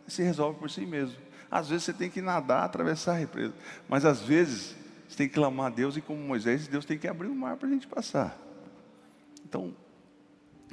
e 0.05 0.11
se 0.11 0.21
resolve 0.21 0.59
por 0.59 0.69
si 0.69 0.85
mesmo. 0.85 1.15
Às 1.49 1.69
vezes 1.69 1.85
você 1.85 1.93
tem 1.93 2.09
que 2.09 2.21
nadar, 2.21 2.65
atravessar 2.65 3.13
a 3.13 3.19
represa, 3.19 3.53
mas 3.87 4.03
às 4.03 4.19
vezes 4.19 4.80
você 5.11 5.17
tem 5.17 5.27
que 5.27 5.33
clamar 5.33 5.65
a 5.65 5.69
Deus 5.69 5.97
e 5.97 6.01
como 6.01 6.21
Moisés, 6.21 6.69
Deus 6.69 6.85
tem 6.85 6.97
que 6.97 7.05
abrir 7.05 7.27
o 7.27 7.35
mar 7.35 7.57
para 7.57 7.67
a 7.67 7.71
gente 7.71 7.85
passar. 7.85 8.39
Então, 9.43 9.75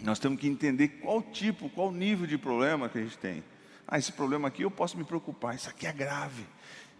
nós 0.00 0.20
temos 0.20 0.38
que 0.38 0.46
entender 0.46 0.86
qual 1.00 1.20
tipo, 1.20 1.68
qual 1.68 1.90
nível 1.90 2.24
de 2.24 2.38
problema 2.38 2.88
que 2.88 2.98
a 2.98 3.02
gente 3.02 3.18
tem. 3.18 3.42
Ah, 3.84 3.98
esse 3.98 4.12
problema 4.12 4.46
aqui 4.46 4.62
eu 4.62 4.70
posso 4.70 4.96
me 4.96 5.02
preocupar, 5.02 5.56
isso 5.56 5.68
aqui 5.68 5.88
é 5.88 5.92
grave. 5.92 6.46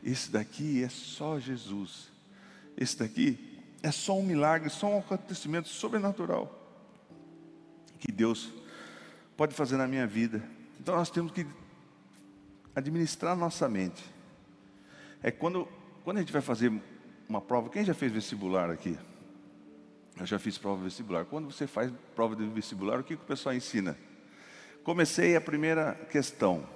Esse 0.03 0.33
daqui 0.33 0.83
é 0.83 0.89
só 0.89 1.39
Jesus. 1.39 2.11
Esse 2.77 2.99
daqui 2.99 3.61
é 3.85 3.93
só 3.93 4.19
um 4.19 4.25
milagre, 4.25 4.69
só 4.69 4.89
um 4.89 4.99
acontecimento 4.99 5.69
sobrenatural 5.69 6.53
que 8.01 8.11
Deus 8.11 8.53
pode 9.37 9.55
fazer 9.55 9.77
na 9.77 9.87
minha 9.87 10.09
vida. 10.09 10.43
Então 10.81 10.97
nós 10.97 11.09
temos 11.09 11.31
que 11.31 11.47
administrar 12.75 13.37
nossa 13.37 13.69
mente. 13.69 14.05
É 15.23 15.31
quando, 15.31 15.69
quando 16.03 16.17
a 16.17 16.21
gente 16.21 16.33
vai 16.33 16.43
fazer 16.43 16.73
uma 17.29 17.41
prova, 17.41 17.69
quem 17.69 17.85
já 17.85 17.93
fez 17.93 18.11
vestibular 18.11 18.71
aqui? 18.71 18.97
Eu 20.19 20.27
já 20.27 20.39
fiz 20.39 20.59
prova 20.59 20.83
vestibular. 20.83 21.25
Quando 21.27 21.51
você 21.51 21.67
faz 21.67 21.93
prova 22.15 22.35
de 22.35 22.45
vestibular, 22.47 22.99
o 22.99 23.05
que, 23.05 23.17
que 23.17 23.23
o 23.23 23.27
pessoal 23.27 23.55
ensina? 23.55 23.97
Comecei 24.83 25.37
a 25.37 25.41
primeira 25.41 25.95
questão. 26.11 26.67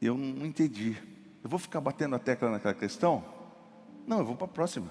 Eu 0.00 0.16
não 0.16 0.46
entendi. 0.46 0.96
Eu 1.42 1.50
vou 1.50 1.58
ficar 1.58 1.80
batendo 1.80 2.14
a 2.14 2.18
tecla 2.18 2.50
naquela 2.50 2.74
questão? 2.74 3.24
Não, 4.06 4.20
eu 4.20 4.24
vou 4.24 4.36
para 4.36 4.46
a 4.46 4.48
próxima. 4.48 4.90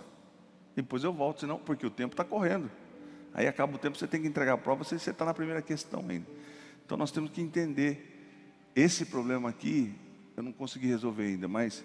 Depois 0.75 1.03
eu 1.03 1.11
volto, 1.11 1.41
senão, 1.41 1.57
porque 1.57 1.85
o 1.85 1.89
tempo 1.89 2.13
está 2.13 2.23
correndo. 2.23 2.69
Aí 3.33 3.47
acaba 3.47 3.75
o 3.75 3.77
tempo, 3.77 3.97
você 3.97 4.07
tem 4.07 4.21
que 4.21 4.27
entregar 4.27 4.53
a 4.53 4.57
prova, 4.57 4.83
você 4.83 4.95
está 4.95 5.25
na 5.25 5.33
primeira 5.33 5.61
questão 5.61 6.05
ainda. 6.07 6.27
Então 6.85 6.97
nós 6.97 7.11
temos 7.11 7.31
que 7.31 7.41
entender, 7.41 8.07
esse 8.75 9.05
problema 9.05 9.49
aqui, 9.49 9.93
eu 10.35 10.43
não 10.43 10.51
consegui 10.51 10.87
resolver 10.87 11.23
ainda, 11.23 11.47
mas 11.47 11.83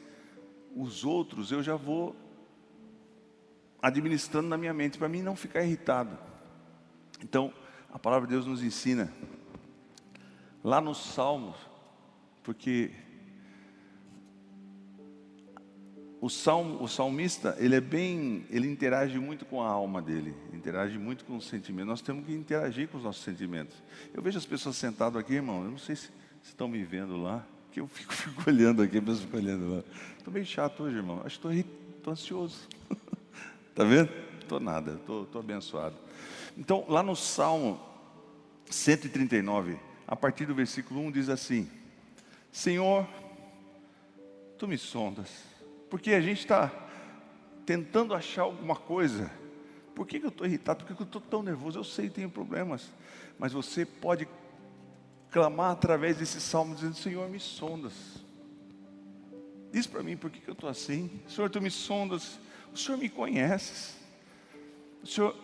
os 0.76 1.04
outros 1.04 1.50
eu 1.50 1.62
já 1.62 1.74
vou 1.74 2.14
administrando 3.80 4.48
na 4.48 4.58
minha 4.58 4.74
mente, 4.74 4.98
para 4.98 5.08
mim 5.08 5.22
não 5.22 5.34
ficar 5.34 5.62
irritado. 5.62 6.18
Então, 7.22 7.52
a 7.90 7.98
palavra 7.98 8.26
de 8.26 8.34
Deus 8.34 8.46
nos 8.46 8.62
ensina, 8.62 9.12
lá 10.62 10.80
nos 10.80 10.98
Salmos, 10.98 11.56
porque 12.42 12.92
o, 16.20 16.28
salmo, 16.28 16.82
o 16.82 16.88
salmista, 16.88 17.56
ele 17.58 17.76
é 17.76 17.80
bem, 17.80 18.46
ele 18.50 18.68
interage 18.68 19.18
muito 19.18 19.44
com 19.46 19.62
a 19.62 19.68
alma 19.68 20.02
dele, 20.02 20.34
interage 20.52 20.98
muito 20.98 21.24
com 21.24 21.36
os 21.36 21.46
sentimentos. 21.46 21.88
Nós 21.88 22.02
temos 22.02 22.26
que 22.26 22.32
interagir 22.32 22.88
com 22.88 22.98
os 22.98 23.04
nossos 23.04 23.22
sentimentos. 23.22 23.82
Eu 24.12 24.22
vejo 24.22 24.36
as 24.36 24.46
pessoas 24.46 24.76
sentadas 24.76 25.18
aqui, 25.20 25.34
irmão, 25.34 25.64
eu 25.64 25.70
não 25.70 25.78
sei 25.78 25.96
se, 25.96 26.06
se 26.42 26.48
estão 26.48 26.68
me 26.68 26.84
vendo 26.84 27.16
lá, 27.16 27.46
que 27.76 27.80
eu 27.80 27.86
fico, 27.86 28.12
fico 28.16 28.42
olhando 28.48 28.82
aqui, 28.82 28.98
mesmo 29.00 29.26
fico 29.26 29.36
olhando 29.36 29.74
lá. 29.76 29.82
Estou 30.16 30.32
meio 30.32 30.46
chato 30.46 30.82
hoje, 30.82 30.96
irmão. 30.96 31.20
Acho 31.26 31.38
que 31.38 31.66
estou 31.96 32.12
ansioso. 32.12 32.66
Está 33.68 33.84
vendo? 33.84 34.10
Estou 34.40 34.58
nada, 34.58 34.92
estou 34.92 35.28
abençoado. 35.38 35.94
Então, 36.56 36.86
lá 36.88 37.02
no 37.02 37.14
Salmo 37.14 37.78
139, 38.70 39.78
a 40.06 40.16
partir 40.16 40.46
do 40.46 40.54
versículo 40.54 41.00
1, 41.00 41.10
diz 41.10 41.28
assim: 41.28 41.68
Senhor, 42.50 43.06
tu 44.56 44.66
me 44.66 44.78
sondas 44.78 45.28
porque 45.90 46.12
a 46.12 46.20
gente 46.20 46.40
está 46.40 46.72
tentando 47.64 48.14
achar 48.14 48.42
alguma 48.42 48.74
coisa. 48.76 49.30
Por 49.94 50.06
que, 50.06 50.18
que 50.18 50.26
eu 50.26 50.30
estou 50.30 50.46
irritado? 50.46 50.78
Por 50.78 50.88
que, 50.88 50.94
que 50.94 51.02
eu 51.02 51.06
estou 51.06 51.20
tão 51.20 51.42
nervoso? 51.42 51.78
Eu 51.78 51.84
sei 51.84 52.08
que 52.08 52.16
tenho 52.16 52.30
problemas. 52.30 52.90
Mas 53.38 53.52
você 53.52 53.84
pode 53.84 54.26
clamar 55.36 55.72
através 55.72 56.16
desse 56.16 56.40
salmo 56.40 56.74
dizendo: 56.74 56.94
Senhor, 56.94 57.28
me 57.28 57.38
sondas. 57.38 57.92
Diz 59.70 59.86
para 59.86 60.02
mim 60.02 60.16
por 60.16 60.30
que, 60.30 60.40
que 60.40 60.48
eu 60.48 60.54
estou 60.54 60.70
assim. 60.70 61.20
Senhor, 61.28 61.50
tu 61.50 61.60
me 61.60 61.70
sondas. 61.70 62.40
O 62.72 62.78
Senhor 62.78 62.96
me 62.96 63.10
conheces. 63.10 63.98
O 65.02 65.06
Senhor, 65.06 65.36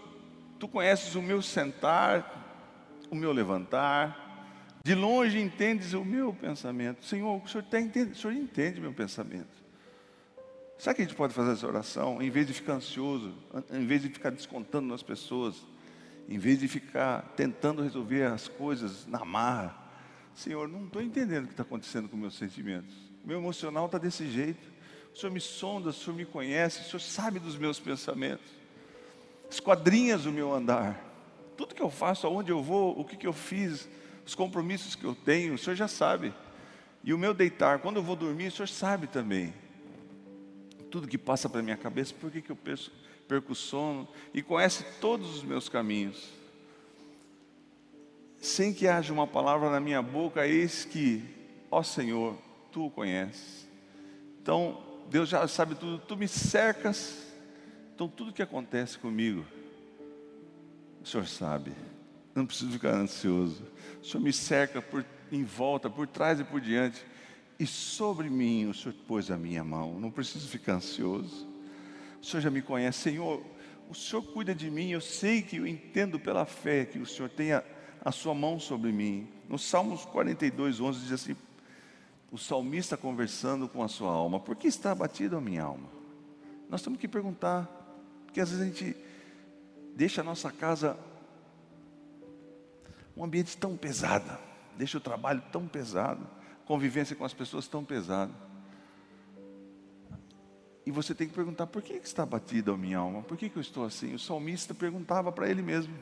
tu 0.58 0.66
conheces 0.66 1.14
o 1.14 1.20
meu 1.20 1.42
sentar, 1.42 3.04
o 3.10 3.14
meu 3.14 3.32
levantar. 3.32 4.18
De 4.82 4.94
longe 4.94 5.38
entendes 5.38 5.92
o 5.92 6.02
meu 6.02 6.32
pensamento. 6.32 7.04
Senhor, 7.04 7.42
o 7.44 7.46
Senhor, 7.46 7.62
tá, 7.64 7.78
entende, 7.78 8.12
o 8.12 8.16
Senhor 8.16 8.32
entende 8.32 8.80
meu 8.80 8.94
pensamento. 8.94 9.62
Sabe 10.78 10.96
que 10.96 11.02
a 11.02 11.04
gente 11.04 11.16
pode 11.16 11.34
fazer 11.34 11.52
essa 11.52 11.66
oração? 11.66 12.22
Em 12.22 12.30
vez 12.30 12.46
de 12.46 12.54
ficar 12.54 12.72
ansioso, 12.72 13.34
em 13.70 13.86
vez 13.86 14.00
de 14.00 14.08
ficar 14.08 14.30
descontando 14.30 14.88
nas 14.88 15.02
pessoas, 15.02 15.62
em 16.26 16.38
vez 16.38 16.58
de 16.60 16.66
ficar 16.66 17.34
tentando 17.36 17.82
resolver 17.82 18.22
as 18.22 18.48
coisas 18.48 19.06
na 19.06 19.22
marra, 19.22 19.81
Senhor, 20.34 20.68
não 20.68 20.86
estou 20.86 21.02
entendendo 21.02 21.44
o 21.44 21.46
que 21.46 21.52
está 21.52 21.62
acontecendo 21.62 22.08
com 22.08 22.16
meus 22.16 22.36
sentimentos. 22.36 22.94
Meu 23.24 23.38
emocional 23.38 23.86
está 23.86 23.98
desse 23.98 24.30
jeito. 24.30 24.70
O 25.14 25.18
Senhor 25.18 25.32
me 25.32 25.40
sonda, 25.40 25.90
o 25.90 25.92
Senhor 25.92 26.16
me 26.16 26.24
conhece, 26.24 26.80
o 26.80 26.84
Senhor 26.84 27.00
sabe 27.00 27.38
dos 27.38 27.56
meus 27.56 27.78
pensamentos, 27.78 28.46
esquadrinhas 29.50 30.24
o 30.24 30.32
meu 30.32 30.52
andar. 30.54 30.98
Tudo 31.56 31.74
que 31.74 31.82
eu 31.82 31.90
faço, 31.90 32.26
aonde 32.26 32.50
eu 32.50 32.62
vou, 32.62 32.98
o 32.98 33.04
que, 33.04 33.16
que 33.16 33.26
eu 33.26 33.32
fiz, 33.32 33.88
os 34.26 34.34
compromissos 34.34 34.94
que 34.94 35.04
eu 35.04 35.14
tenho, 35.14 35.54
o 35.54 35.58
Senhor 35.58 35.76
já 35.76 35.86
sabe. 35.86 36.32
E 37.04 37.12
o 37.12 37.18
meu 37.18 37.34
deitar, 37.34 37.80
quando 37.80 37.96
eu 37.96 38.02
vou 38.02 38.16
dormir, 38.16 38.46
o 38.46 38.52
Senhor 38.52 38.68
sabe 38.68 39.06
também 39.06 39.52
tudo 40.92 41.08
que 41.08 41.16
passa 41.16 41.48
pela 41.48 41.62
minha 41.62 41.76
cabeça, 41.76 42.12
por 42.20 42.30
que, 42.30 42.42
que 42.42 42.52
eu 42.52 42.56
perco, 42.56 42.90
perco 43.26 43.52
o 43.52 43.56
sono, 43.56 44.06
e 44.34 44.42
conhece 44.42 44.84
todos 45.00 45.36
os 45.36 45.42
meus 45.42 45.66
caminhos. 45.66 46.28
Sem 48.42 48.74
que 48.74 48.86
haja 48.86 49.10
uma 49.12 49.26
palavra 49.26 49.70
na 49.70 49.80
minha 49.80 50.02
boca, 50.02 50.46
eis 50.46 50.84
que, 50.84 51.24
ó 51.70 51.82
Senhor, 51.82 52.36
tu 52.70 52.86
o 52.86 52.90
conheces. 52.90 53.66
Então, 54.42 54.82
Deus 55.08 55.30
já 55.30 55.48
sabe 55.48 55.74
tudo, 55.74 55.98
tu 55.98 56.16
me 56.16 56.28
cercas, 56.28 57.32
então 57.94 58.06
tudo 58.06 58.32
que 58.32 58.42
acontece 58.42 58.98
comigo, 58.98 59.46
o 61.02 61.06
Senhor 61.06 61.26
sabe, 61.26 61.72
não 62.34 62.44
preciso 62.44 62.72
ficar 62.72 62.94
ansioso. 62.94 63.64
O 64.02 64.04
Senhor 64.04 64.22
me 64.22 64.32
cerca 64.32 64.82
por, 64.82 65.06
em 65.30 65.44
volta, 65.44 65.88
por 65.88 66.06
trás 66.06 66.38
e 66.38 66.44
por 66.44 66.60
diante 66.60 67.02
e 67.62 67.66
sobre 67.66 68.28
mim 68.28 68.66
o 68.66 68.74
Senhor 68.74 68.92
pôs 69.06 69.30
a 69.30 69.36
minha 69.36 69.62
mão. 69.62 70.00
Não 70.00 70.10
preciso 70.10 70.48
ficar 70.48 70.74
ansioso. 70.74 71.46
O 72.20 72.26
Senhor 72.26 72.42
já 72.42 72.50
me 72.50 72.60
conhece, 72.60 72.98
Senhor. 72.98 73.40
O 73.88 73.94
Senhor 73.94 74.20
cuida 74.32 74.52
de 74.52 74.68
mim. 74.68 74.90
Eu 74.90 75.00
sei 75.00 75.42
que 75.42 75.58
eu 75.58 75.66
entendo 75.66 76.18
pela 76.18 76.44
fé 76.44 76.84
que 76.84 76.98
o 76.98 77.06
Senhor 77.06 77.28
tem 77.28 77.52
a, 78.04 78.12
sua 78.12 78.34
mão 78.34 78.58
sobre 78.58 78.92
mim. 78.92 79.28
No 79.48 79.58
Salmos 79.58 80.04
42, 80.04 80.80
11 80.80 81.00
diz 81.00 81.12
assim: 81.12 81.36
o 82.30 82.38
salmista 82.38 82.96
conversando 82.96 83.68
com 83.68 83.82
a 83.82 83.88
sua 83.88 84.10
alma, 84.10 84.40
por 84.40 84.56
que 84.56 84.66
está 84.66 84.92
abatido 84.92 85.36
a 85.36 85.40
minha 85.40 85.62
alma? 85.62 85.88
Nós 86.68 86.82
temos 86.82 86.98
que 86.98 87.06
perguntar, 87.06 87.68
porque 88.24 88.40
às 88.40 88.50
vezes 88.50 88.64
a 88.64 88.66
gente 88.66 88.96
deixa 89.94 90.22
a 90.22 90.24
nossa 90.24 90.50
casa 90.50 90.96
um 93.16 93.24
ambiente 93.24 93.56
tão 93.56 93.76
pesado, 93.76 94.38
deixa 94.76 94.96
o 94.98 95.00
trabalho 95.00 95.42
tão 95.52 95.68
pesado 95.68 96.26
convivência 96.72 97.14
com 97.14 97.24
as 97.24 97.34
pessoas 97.34 97.68
tão 97.68 97.84
pesada. 97.84 98.32
E 100.84 100.90
você 100.90 101.14
tem 101.14 101.28
que 101.28 101.34
perguntar: 101.34 101.66
por 101.66 101.82
que 101.82 101.94
está 101.94 102.24
batida 102.24 102.72
a 102.72 102.76
minha 102.76 102.98
alma? 102.98 103.22
Por 103.22 103.36
que 103.36 103.50
eu 103.54 103.60
estou 103.60 103.84
assim? 103.84 104.14
O 104.14 104.18
salmista 104.18 104.74
perguntava 104.74 105.30
para 105.30 105.48
ele 105.48 105.62
mesmo: 105.62 105.94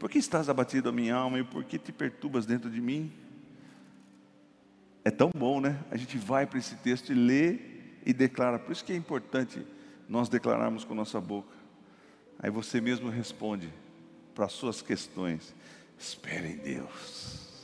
Por 0.00 0.08
que 0.08 0.16
estás 0.16 0.48
abatido 0.48 0.88
a 0.88 0.92
minha 0.92 1.14
alma 1.14 1.38
e 1.38 1.44
por 1.44 1.62
que 1.62 1.78
te 1.78 1.92
perturbas 1.92 2.46
dentro 2.46 2.70
de 2.70 2.80
mim? 2.80 3.12
É 5.04 5.10
tão 5.10 5.30
bom, 5.36 5.60
né? 5.60 5.78
A 5.90 5.96
gente 5.98 6.16
vai 6.16 6.46
para 6.46 6.58
esse 6.58 6.74
texto 6.76 7.12
e 7.12 7.14
lê 7.14 7.58
e 8.06 8.14
declara. 8.14 8.58
Por 8.58 8.72
isso 8.72 8.82
que 8.82 8.94
é 8.94 8.96
importante 8.96 9.62
nós 10.08 10.30
declararmos 10.30 10.84
com 10.84 10.94
nossa 10.94 11.20
boca. 11.20 11.54
Aí 12.38 12.50
você 12.50 12.80
mesmo 12.80 13.10
responde 13.10 13.70
para 14.34 14.46
as 14.46 14.52
suas 14.52 14.80
questões. 14.80 15.54
Espere 15.98 16.48
em 16.48 16.56
Deus. 16.56 17.60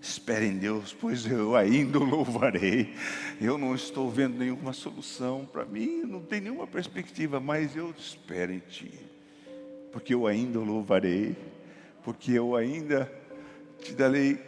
Espere 0.00 0.46
em 0.46 0.56
Deus, 0.56 0.96
pois 0.98 1.26
eu 1.26 1.54
ainda 1.54 1.98
o 1.98 2.04
louvarei. 2.04 2.94
Eu 3.38 3.58
não 3.58 3.74
estou 3.74 4.10
vendo 4.10 4.38
nenhuma 4.38 4.72
solução 4.72 5.44
para 5.44 5.66
mim, 5.66 6.04
não 6.04 6.22
tem 6.22 6.40
nenhuma 6.40 6.66
perspectiva, 6.66 7.38
mas 7.38 7.76
eu 7.76 7.94
espero 7.98 8.50
em 8.50 8.60
Ti, 8.60 8.98
porque 9.94 10.12
eu 10.12 10.26
ainda 10.26 10.58
o 10.58 10.64
louvarei, 10.64 11.36
porque 12.02 12.32
eu 12.32 12.56
ainda 12.56 13.10
te 13.80 13.92
darei 13.92 14.40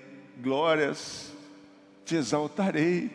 glórias, 0.43 1.33
te 2.05 2.17
exaltarei, 2.17 3.12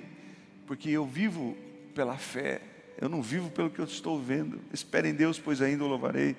porque 0.66 0.90
eu 0.90 1.06
vivo 1.06 1.58
pela 1.94 2.16
fé, 2.16 2.62
eu 2.98 3.10
não 3.10 3.22
vivo 3.22 3.52
pelo 3.52 3.70
que 3.70 3.80
eu 3.80 3.86
estou 3.86 4.18
vendo. 4.18 4.62
Espere 4.72 5.10
em 5.10 5.14
Deus, 5.14 5.38
pois 5.38 5.62
ainda 5.62 5.84
o 5.84 5.88
louvarei, 5.88 6.38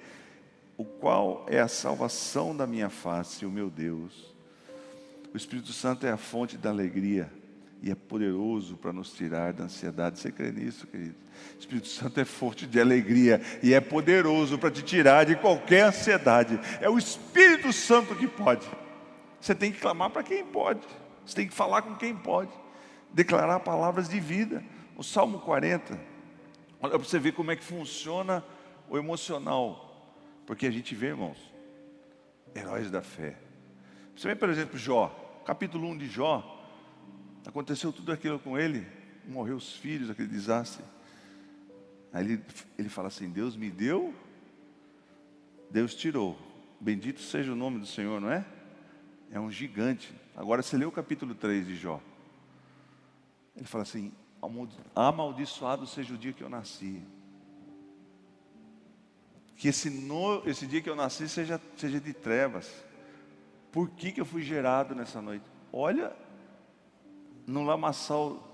o 0.79 0.85
qual 0.87 1.45
é 1.47 1.61
a 1.61 1.69
salvação 1.69 2.57
da 2.57 2.67
minha 2.67 2.89
face, 2.89 3.45
o 3.45 3.51
meu 3.51 3.69
Deus. 3.69 4.35
O 5.35 5.37
Espírito 5.37 5.75
Santo 5.75 6.07
é 6.07 6.11
a 6.11 6.17
fonte 6.17 6.57
da 6.57 6.71
alegria 6.71 7.31
e 7.83 7.91
é 7.91 7.97
poderoso 7.97 8.77
para 8.77 8.93
nos 8.93 9.13
tirar 9.13 9.53
da 9.53 9.65
ansiedade. 9.65 10.21
Você 10.21 10.31
crê 10.31 10.53
nisso, 10.53 10.87
querido? 10.87 11.17
O 11.57 11.59
Espírito 11.59 11.89
Santo 11.89 12.21
é 12.21 12.25
fonte 12.25 12.65
de 12.65 12.81
alegria 12.81 13.43
e 13.61 13.75
é 13.75 13.81
poderoso 13.81 14.57
para 14.57 14.71
te 14.71 14.83
tirar 14.83 15.27
de 15.27 15.35
qualquer 15.35 15.87
ansiedade. 15.87 16.61
É 16.81 16.89
o 16.89 16.97
Espírito 16.97 17.73
Santo 17.73 18.15
que 18.15 18.29
pode. 18.29 18.65
Você 19.41 19.53
tem 19.53 19.73
que 19.73 19.81
clamar 19.81 20.11
para 20.11 20.23
quem 20.23 20.45
pode. 20.45 20.87
Você 21.27 21.35
tem 21.35 21.49
que 21.49 21.55
falar 21.55 21.83
com 21.83 21.97
quem 21.97 22.15
pode. 22.15 22.53
Declarar 23.13 23.59
palavras 23.59 24.09
de 24.09 24.21
vida. 24.21 24.63
O 24.97 25.03
Salmo 25.03 25.41
40. 25.41 25.99
Olha 26.81 26.91
para 26.91 26.99
você 26.99 27.19
ver 27.19 27.33
como 27.33 27.51
é 27.51 27.57
que 27.57 27.65
funciona 27.65 28.45
o 28.89 28.97
emocional. 28.97 30.07
Porque 30.47 30.69
a 30.69 30.71
gente 30.71 30.95
vê, 30.95 31.09
irmãos, 31.09 31.53
heróis 32.55 32.93
da 32.93 33.03
fé. 33.03 33.37
Você 34.15 34.29
vê, 34.29 34.37
por 34.37 34.49
exemplo, 34.49 34.79
Jó, 34.79 35.43
capítulo 35.45 35.89
1 35.89 35.99
de 35.99 36.07
Jó. 36.07 36.52
Aconteceu 37.47 37.93
tudo 37.93 38.13
aquilo 38.13 38.39
com 38.39 38.59
ele. 38.59 38.87
Morreu 39.27 39.57
os 39.57 39.75
filhos, 39.77 40.11
aquele 40.11 40.29
desastre. 40.29 40.85
Aí 42.13 42.25
ele, 42.25 42.45
ele 42.79 42.89
fala 42.89 43.09
assim: 43.09 43.29
Deus 43.29 43.57
me 43.57 43.71
deu, 43.71 44.15
Deus 45.71 45.95
tirou. 45.95 46.39
Bendito 46.81 47.21
seja 47.21 47.53
o 47.53 47.57
nome 47.57 47.79
do 47.79 47.87
Senhor, 47.87 48.21
não 48.21 48.31
é? 48.31 48.45
É 49.31 49.41
um 49.41 49.51
gigante. 49.51 50.13
Agora 50.37 50.63
você 50.63 50.77
lê 50.77 50.85
o 50.85 50.93
capítulo 50.93 51.35
3 51.35 51.67
de 51.67 51.77
Jó. 51.77 52.01
Ele 53.57 53.67
fala 53.67 53.83
assim: 53.83 54.13
amaldiçoado 54.95 55.87
seja 55.87 56.15
o 56.15 56.19
dia 56.19 56.33
que 56.33 56.43
eu 56.43 56.49
nasci. 56.49 57.03
Que 59.57 59.69
esse, 59.69 59.89
no, 59.91 60.43
esse 60.49 60.67
dia 60.67 60.83
que 60.83 60.91
eu 60.91 60.97
nasci 60.97 61.29
seja, 61.29 61.61
seja 61.77 62.01
de 62.01 62.13
trevas. 62.13 62.73
Por 63.71 63.89
que, 63.91 64.13
que 64.13 64.21
eu 64.21 64.27
fui 64.27 64.43
gerado 64.43 64.95
nessa 64.95 65.23
noite? 65.23 65.45
Olha 65.73 66.13
no 67.47 67.63
lamaçal 67.65 68.49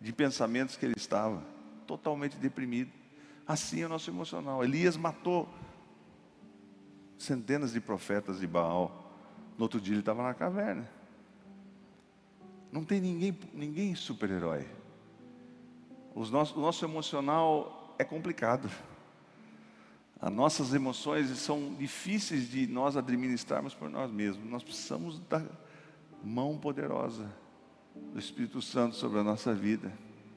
de 0.00 0.12
pensamentos 0.12 0.76
que 0.76 0.86
ele 0.86 0.94
estava, 0.96 1.42
totalmente 1.86 2.36
deprimido. 2.36 2.90
Assim 3.46 3.82
é 3.82 3.86
o 3.86 3.88
nosso 3.88 4.10
emocional. 4.10 4.64
Elias 4.64 4.96
matou 4.96 5.48
centenas 7.18 7.72
de 7.72 7.80
profetas 7.80 8.40
de 8.40 8.46
Baal. 8.46 9.12
No 9.58 9.64
outro 9.64 9.80
dia 9.80 9.94
ele 9.94 10.00
estava 10.00 10.22
na 10.22 10.32
caverna. 10.32 10.88
Não 12.72 12.84
tem 12.84 13.00
ninguém, 13.00 13.36
ninguém 13.52 13.94
super-herói. 13.94 14.66
O 16.14 16.24
nosso 16.24 16.84
emocional 16.84 17.94
é 17.98 18.04
complicado. 18.04 18.70
As 20.20 20.32
nossas 20.32 20.72
emoções 20.72 21.28
são 21.38 21.74
difíceis 21.74 22.48
de 22.48 22.66
nós 22.66 22.96
administrarmos 22.96 23.74
por 23.74 23.90
nós 23.90 24.10
mesmos. 24.10 24.48
Nós 24.48 24.62
precisamos 24.62 25.18
da 25.20 25.42
mão 26.22 26.56
poderosa 26.56 27.28
do 28.12 28.18
Espírito 28.18 28.60
Santo 28.60 28.96
sobre 28.96 29.18
a 29.18 29.24
nossa 29.24 29.54
vida. 29.54 29.92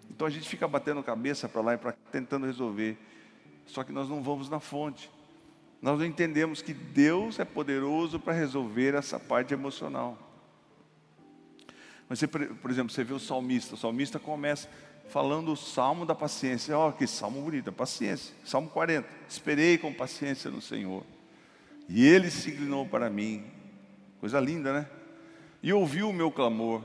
Então 0.09 0.27
a 0.27 0.29
gente 0.29 0.47
fica 0.47 0.67
batendo 0.67 1.01
cabeça 1.03 1.49
para 1.49 1.61
lá 1.61 1.73
e 1.73 1.77
para 1.77 1.91
tentando 2.11 2.45
resolver. 2.45 2.97
Só 3.65 3.83
que 3.83 3.91
nós 3.91 4.09
não 4.09 4.21
vamos 4.21 4.49
na 4.49 4.59
fonte 4.59 5.09
nós 5.83 5.99
não 5.99 6.05
entendemos 6.05 6.61
que 6.61 6.73
Deus 6.73 7.39
é 7.39 7.43
poderoso 7.43 8.17
para 8.17 8.31
resolver 8.31 8.95
essa 8.95 9.19
parte 9.19 9.53
emocional. 9.53 10.17
Mas 12.07 12.19
você, 12.19 12.25
por 12.25 12.71
exemplo, 12.71 12.89
você 12.89 13.03
vê 13.03 13.11
o 13.11 13.19
salmista, 13.19 13.75
o 13.75 13.77
salmista 13.77 14.17
começa 14.17 14.69
falando 15.09 15.51
o 15.51 15.57
salmo 15.57 16.05
da 16.05 16.15
paciência. 16.15 16.79
Oh, 16.79 16.93
que 16.93 17.05
salmo 17.05 17.41
bonito, 17.41 17.69
paciência. 17.73 18.33
Salmo 18.45 18.69
40. 18.69 19.05
Esperei 19.27 19.77
com 19.77 19.93
paciência 19.93 20.49
no 20.49 20.61
Senhor. 20.61 21.03
E 21.89 22.07
ele 22.07 22.31
se 22.31 22.51
inclinou 22.51 22.85
para 22.85 23.09
mim. 23.09 23.43
Coisa 24.21 24.39
linda, 24.39 24.71
né? 24.71 24.89
E 25.61 25.73
ouviu 25.73 26.07
o 26.07 26.13
meu 26.13 26.31
clamor. 26.31 26.81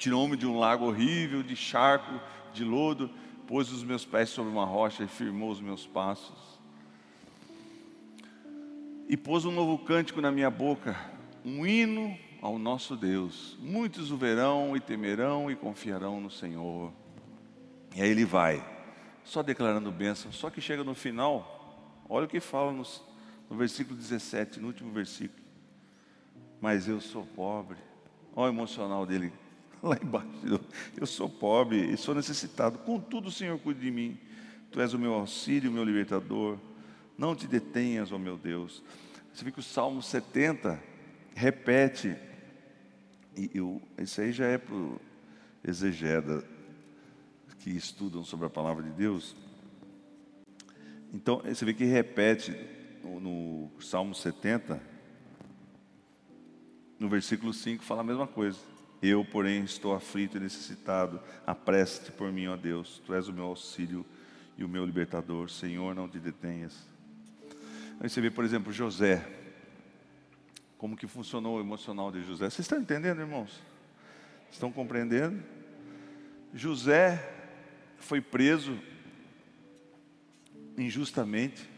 Tirou-me 0.00 0.36
de 0.36 0.46
um 0.46 0.58
lago 0.58 0.86
horrível, 0.86 1.42
de 1.42 1.54
charco, 1.54 2.20
de 2.52 2.64
lodo, 2.64 3.08
pôs 3.46 3.70
os 3.70 3.84
meus 3.84 4.04
pés 4.04 4.30
sobre 4.30 4.50
uma 4.50 4.64
rocha 4.64 5.04
e 5.04 5.06
firmou 5.06 5.50
os 5.50 5.60
meus 5.60 5.86
passos 5.86 6.58
e 9.10 9.16
pôs 9.16 9.44
um 9.44 9.50
novo 9.50 9.76
cântico 9.76 10.22
na 10.22 10.30
minha 10.30 10.48
boca, 10.48 10.96
um 11.44 11.66
hino 11.66 12.16
ao 12.40 12.60
nosso 12.60 12.96
Deus. 12.96 13.58
Muitos 13.60 14.10
o 14.10 14.16
verão 14.16 14.76
e 14.76 14.80
temerão 14.80 15.50
e 15.50 15.56
confiarão 15.56 16.20
no 16.20 16.30
Senhor. 16.30 16.92
E 17.96 18.00
aí 18.00 18.08
ele 18.08 18.24
vai, 18.24 18.64
só 19.24 19.42
declarando 19.42 19.90
bênção. 19.90 20.30
Só 20.30 20.48
que 20.48 20.62
chega 20.62 20.82
no 20.84 20.94
final, 20.94 21.92
olha 22.08 22.24
o 22.24 22.28
que 22.28 22.38
fala 22.38 22.72
no, 22.72 22.84
no 23.50 23.56
versículo 23.56 23.98
17, 23.98 24.60
no 24.60 24.68
último 24.68 24.92
versículo. 24.92 25.42
Mas 26.60 26.88
eu 26.88 27.02
sou 27.02 27.26
pobre. 27.26 27.76
Olha 28.34 28.52
o 28.52 28.54
emocional 28.54 29.04
dele 29.04 29.32
lá 29.82 29.98
embaixo. 30.02 30.28
Eu, 30.96 31.06
sou 31.06 31.28
pobre 31.28 31.92
e 31.92 31.96
sou 31.96 32.14
necessitado. 32.14 32.78
Contudo, 32.78 33.30
Senhor 33.30 33.58
cuida 33.58 33.80
de 33.80 33.90
mim. 33.90 34.18
Tu 34.70 34.80
és 34.80 34.94
o 34.94 34.98
meu 34.98 35.14
auxílio, 35.14 35.70
o 35.70 35.72
meu 35.74 35.84
libertador. 35.84 36.58
Não 37.16 37.34
te 37.34 37.46
detenhas, 37.46 38.12
ó 38.12 38.18
meu 38.18 38.36
Deus. 38.36 38.82
Você 39.32 39.44
vê 39.44 39.50
que 39.50 39.60
o 39.60 39.62
Salmo 39.62 40.02
70 40.02 40.80
repete, 41.34 42.16
e 43.36 43.50
eu, 43.54 43.80
isso 43.98 44.20
aí 44.20 44.32
já 44.32 44.46
é 44.46 44.58
para 44.58 44.74
o 44.74 45.00
exegeda 45.62 46.44
que 47.58 47.70
estudam 47.70 48.24
sobre 48.24 48.46
a 48.46 48.50
palavra 48.50 48.82
de 48.82 48.90
Deus. 48.90 49.36
Então, 51.12 51.42
você 51.44 51.64
vê 51.64 51.74
que 51.74 51.84
repete 51.84 52.56
no, 53.02 53.20
no 53.20 53.80
Salmo 53.80 54.14
70, 54.14 54.80
no 56.98 57.08
versículo 57.08 57.52
5, 57.52 57.82
fala 57.84 58.00
a 58.00 58.04
mesma 58.04 58.26
coisa. 58.26 58.58
Eu, 59.02 59.24
porém, 59.24 59.64
estou 59.64 59.94
aflito 59.94 60.36
e 60.36 60.40
necessitado. 60.40 61.20
Apreste 61.46 62.12
por 62.12 62.30
mim, 62.30 62.48
ó 62.48 62.56
Deus. 62.56 63.00
Tu 63.06 63.14
és 63.14 63.28
o 63.28 63.32
meu 63.32 63.44
auxílio 63.44 64.04
e 64.58 64.64
o 64.64 64.68
meu 64.68 64.84
libertador. 64.84 65.50
Senhor, 65.50 65.94
não 65.94 66.08
te 66.08 66.18
detenhas. 66.18 66.76
Aí 67.98 68.08
você 68.08 68.20
vê, 68.20 68.30
por 68.30 68.44
exemplo, 68.44 68.72
José. 68.72 69.26
Como 70.76 70.96
que 70.96 71.06
funcionou 71.06 71.56
o 71.56 71.60
emocional 71.60 72.10
de 72.12 72.22
José. 72.22 72.50
Vocês 72.50 72.60
estão 72.60 72.78
entendendo, 72.78 73.20
irmãos? 73.20 73.60
Estão 74.50 74.70
compreendendo? 74.70 75.42
José 76.52 77.36
foi 77.98 78.20
preso 78.20 78.78
injustamente, 80.76 81.68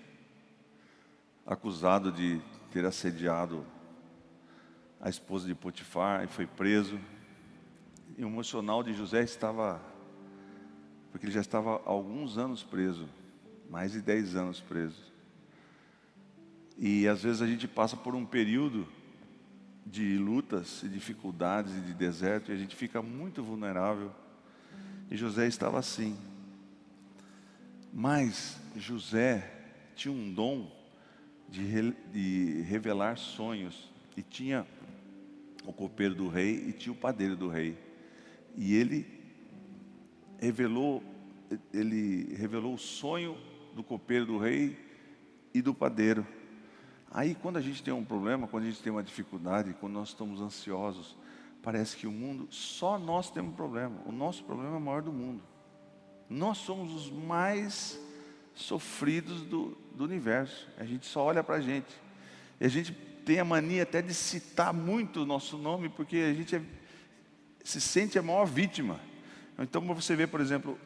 acusado 1.45 2.11
de 2.11 2.41
ter 2.71 2.85
assediado 2.85 3.67
a 5.03 5.11
esposa 5.11 5.49
de 5.49 5.55
Potifar 5.55 6.23
e 6.23 6.29
foi 6.29 6.47
preso. 6.47 6.99
E 8.17 8.25
o 8.25 8.29
emocional 8.29 8.85
de 8.85 8.95
José 8.95 9.25
estava, 9.25 9.83
porque 11.11 11.27
ele 11.27 11.33
já 11.33 11.41
estava 11.41 11.77
há 11.85 11.91
alguns 11.91 12.39
anos 12.39 12.63
preso, 12.63 13.09
mais 13.69 13.93
de 13.93 14.01
10 14.01 14.37
anos 14.37 14.61
preso. 14.61 15.13
E 16.79 17.09
às 17.09 17.23
vezes 17.25 17.43
a 17.43 17.47
gente 17.47 17.67
passa 17.67 17.97
por 17.97 18.15
um 18.15 18.25
período 18.25 18.87
de 19.85 20.17
lutas 20.17 20.83
e 20.85 20.89
dificuldades 20.89 21.77
e 21.77 21.81
de 21.81 21.93
deserto 21.93 22.51
e 22.51 22.55
a 22.55 22.57
gente 22.57 22.77
fica 22.77 23.03
muito 23.03 23.43
vulnerável. 23.43 24.13
E 25.11 25.17
José 25.17 25.49
estava 25.49 25.79
assim. 25.81 26.17
Mas 27.93 28.57
José 28.77 29.51
tinha 29.97 30.15
um 30.15 30.33
dom 30.33 30.71
de, 31.49 31.63
re, 31.65 31.93
de 32.13 32.63
revelar 32.63 33.19
sonhos 33.19 33.91
e 34.17 34.23
tinha 34.23 34.67
o 35.65 35.73
copeiro 35.73 36.15
do 36.15 36.29
rei 36.29 36.69
e 36.69 36.73
tinha 36.73 36.93
o 36.93 36.97
padeiro 36.97 37.37
do 37.37 37.49
rei. 37.49 37.77
E 38.57 38.75
ele 38.75 39.07
revelou 40.39 41.03
ele 41.73 42.35
revelou 42.35 42.75
o 42.75 42.79
sonho 42.79 43.37
do 43.75 43.83
copeiro 43.83 44.27
do 44.27 44.39
rei 44.39 44.79
e 45.53 45.61
do 45.61 45.75
padeiro. 45.75 46.27
Aí, 47.11 47.35
quando 47.35 47.59
a 47.59 47.61
gente 47.61 47.83
tem 47.83 47.93
um 47.93 48.05
problema, 48.05 48.49
quando 48.49 48.65
a 48.65 48.67
gente 48.67 48.83
tem 48.83 48.91
uma 48.91 49.03
dificuldade, 49.03 49.77
quando 49.79 49.93
nós 49.93 50.09
estamos 50.09 50.41
ansiosos, 50.41 51.17
parece 51.63 51.97
que 51.97 52.07
o 52.07 52.11
mundo, 52.11 52.49
só 52.51 52.99
nós 52.99 53.31
temos 53.31 53.55
problema. 53.55 54.01
O 54.07 54.13
nosso 54.13 54.43
problema 54.45 54.75
é 54.75 54.79
o 54.79 54.81
maior 54.81 55.03
do 55.03 55.13
mundo. 55.13 55.43
Nós 56.29 56.59
somos 56.59 56.95
os 56.95 57.11
mais 57.11 58.01
sofridos 58.55 59.43
do, 59.43 59.77
do 59.95 60.05
universo. 60.05 60.69
A 60.79 60.85
gente 60.85 61.05
só 61.05 61.25
olha 61.25 61.45
para 61.45 61.57
a 61.57 61.61
gente. 61.61 61.95
E 62.59 62.65
a 62.65 62.69
gente 62.69 62.97
tem 63.25 63.39
a 63.39 63.45
mania 63.45 63.83
até 63.83 64.03
de 64.03 64.15
citar 64.15 64.73
muito 64.73 65.23
o 65.23 65.27
nosso 65.27 65.57
nome, 65.57 65.89
porque 65.89 66.17
a 66.17 66.35
gente 66.35 66.57
é, 66.57 66.63
se 67.65 67.81
sente 67.81 68.19
a 68.19 68.23
maior 68.23 68.45
vítima. 68.45 69.01
Então, 69.59 69.83
você 69.95 70.17
vê, 70.17 70.27
por 70.27 70.41
exemplo, 70.41 70.79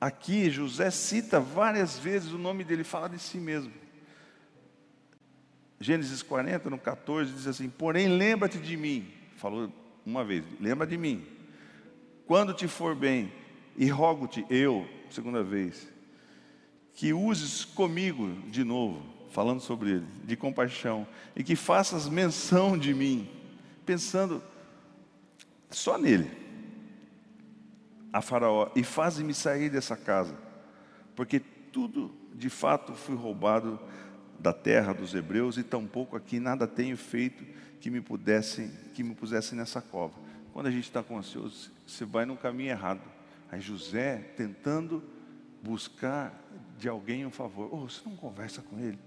aqui 0.00 0.50
José 0.50 0.90
cita 0.90 1.40
várias 1.40 1.98
vezes 1.98 2.32
o 2.32 2.38
nome 2.38 2.64
dele, 2.64 2.84
fala 2.84 3.08
de 3.08 3.18
si 3.18 3.38
mesmo. 3.38 3.72
Gênesis 5.80 6.22
40, 6.22 6.70
no 6.70 6.78
14, 6.78 7.32
diz 7.32 7.46
assim: 7.46 7.68
Porém, 7.68 8.08
lembra-te 8.08 8.58
de 8.58 8.76
mim. 8.76 9.12
Falou 9.36 9.72
uma 10.06 10.24
vez: 10.24 10.44
Lembra 10.60 10.86
de 10.86 10.96
mim. 10.96 11.26
Quando 12.26 12.54
te 12.54 12.68
for 12.68 12.94
bem, 12.94 13.32
e 13.76 13.88
rogo-te, 13.88 14.46
eu, 14.48 14.88
segunda 15.10 15.42
vez, 15.42 15.88
que 16.94 17.12
uses 17.12 17.64
comigo 17.64 18.28
de 18.48 18.62
novo, 18.62 19.02
falando 19.32 19.60
sobre 19.60 19.90
ele, 19.90 20.06
de 20.24 20.36
compaixão, 20.36 21.06
e 21.34 21.42
que 21.42 21.56
faças 21.56 22.08
menção 22.08 22.78
de 22.78 22.94
mim, 22.94 23.28
pensando 23.84 24.42
só 25.70 25.96
nele, 25.96 26.30
a 28.12 28.20
Faraó, 28.20 28.70
e 28.76 28.84
faze-me 28.84 29.32
sair 29.32 29.70
dessa 29.70 29.96
casa, 29.96 30.36
porque 31.16 31.40
tudo 31.40 32.14
de 32.34 32.50
fato 32.50 32.92
fui 32.92 33.16
roubado 33.16 33.80
da 34.38 34.52
terra 34.52 34.92
dos 34.92 35.14
hebreus 35.14 35.56
e 35.56 35.62
tampouco 35.62 36.14
aqui 36.16 36.38
nada 36.38 36.66
tenho 36.66 36.96
feito 36.96 37.44
que 37.80 37.90
me 37.90 38.00
pudesse, 38.00 38.70
que 38.94 39.02
me 39.02 39.14
pusesse 39.14 39.54
nessa 39.54 39.80
cova. 39.80 40.14
Quando 40.52 40.66
a 40.66 40.70
gente 40.70 40.84
está 40.84 41.02
com 41.02 41.16
ansioso, 41.16 41.70
você 41.86 42.04
vai 42.04 42.26
no 42.26 42.36
caminho 42.36 42.70
errado. 42.70 43.00
Aí 43.50 43.60
José 43.60 44.18
tentando 44.36 45.02
buscar 45.62 46.38
de 46.78 46.88
alguém 46.88 47.24
um 47.24 47.30
favor. 47.30 47.68
Oh, 47.72 47.88
você 47.88 48.00
não 48.04 48.16
conversa 48.16 48.60
com 48.60 48.78
ele? 48.78 48.98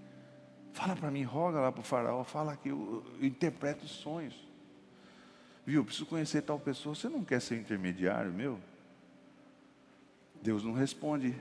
Fala 0.75 0.93
para 0.93 1.09
mim, 1.09 1.23
roga 1.23 1.61
lá 1.61 1.71
para 1.71 1.79
o 1.79 1.83
faraó, 1.85 2.21
fala 2.25 2.57
que 2.57 2.67
eu, 2.67 3.01
eu 3.17 3.25
interpreto 3.25 3.85
os 3.85 3.91
sonhos. 3.91 4.35
Viu, 5.65 5.85
preciso 5.85 6.05
conhecer 6.05 6.41
tal 6.41 6.59
pessoa. 6.59 6.93
Você 6.93 7.07
não 7.07 7.23
quer 7.23 7.39
ser 7.39 7.57
intermediário 7.57 8.29
meu? 8.29 8.59
Deus 10.43 10.65
não 10.65 10.73
responde. 10.73 11.33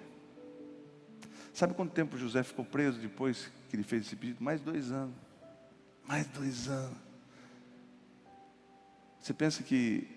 Sabe 1.53 1.75
quanto 1.75 1.91
tempo 1.91 2.17
José 2.17 2.45
ficou 2.45 2.65
preso 2.65 3.01
depois 3.01 3.51
que 3.69 3.75
ele 3.75 3.83
fez 3.83 4.07
esse 4.07 4.15
pedido? 4.15 4.43
Mais 4.43 4.61
dois 4.61 4.93
anos. 4.93 5.17
Mais 6.07 6.29
dois 6.29 6.69
anos. 6.69 6.97
Você 9.21 9.35
pensa 9.35 9.65
que. 9.65 10.17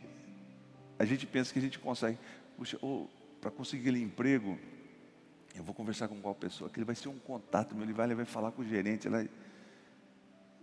A 0.99 1.05
gente 1.05 1.25
pensa 1.25 1.51
que 1.51 1.57
a 1.57 1.61
gente 1.63 1.79
consegue. 1.79 2.19
Puxa, 2.55 2.77
oh, 2.83 3.07
para 3.41 3.49
conseguir 3.49 3.89
aquele 3.89 4.03
emprego, 4.03 4.59
eu 5.57 5.63
vou 5.63 5.73
conversar 5.73 6.07
com 6.07 6.19
qual 6.21 6.35
pessoa? 6.35 6.69
Que 6.69 6.77
ele 6.77 6.85
vai 6.85 6.95
ser 6.95 7.09
um 7.09 7.17
contato 7.17 7.73
meu, 7.73 7.83
ele 7.83 7.93
vai, 7.93 8.05
ele 8.05 8.15
vai 8.15 8.25
falar 8.25 8.51
com 8.51 8.61
o 8.61 8.65
gerente. 8.65 9.07
Ela... 9.07 9.27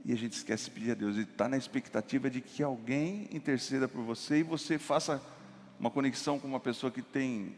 E 0.04 0.12
a 0.12 0.16
gente 0.16 0.32
esquece 0.32 0.64
de 0.64 0.70
pedir 0.70 0.90
a 0.92 0.94
Deus. 0.94 1.16
Ele 1.16 1.24
está 1.24 1.48
na 1.48 1.56
expectativa 1.56 2.28
de 2.28 2.40
que 2.40 2.62
alguém 2.62 3.28
interceda 3.32 3.88
por 3.88 4.02
você 4.02 4.38
e 4.38 4.42
você 4.42 4.78
faça 4.78 5.20
uma 5.80 5.90
conexão 5.90 6.38
com 6.38 6.46
uma 6.46 6.60
pessoa 6.60 6.92
que 6.92 7.02
tem 7.02 7.56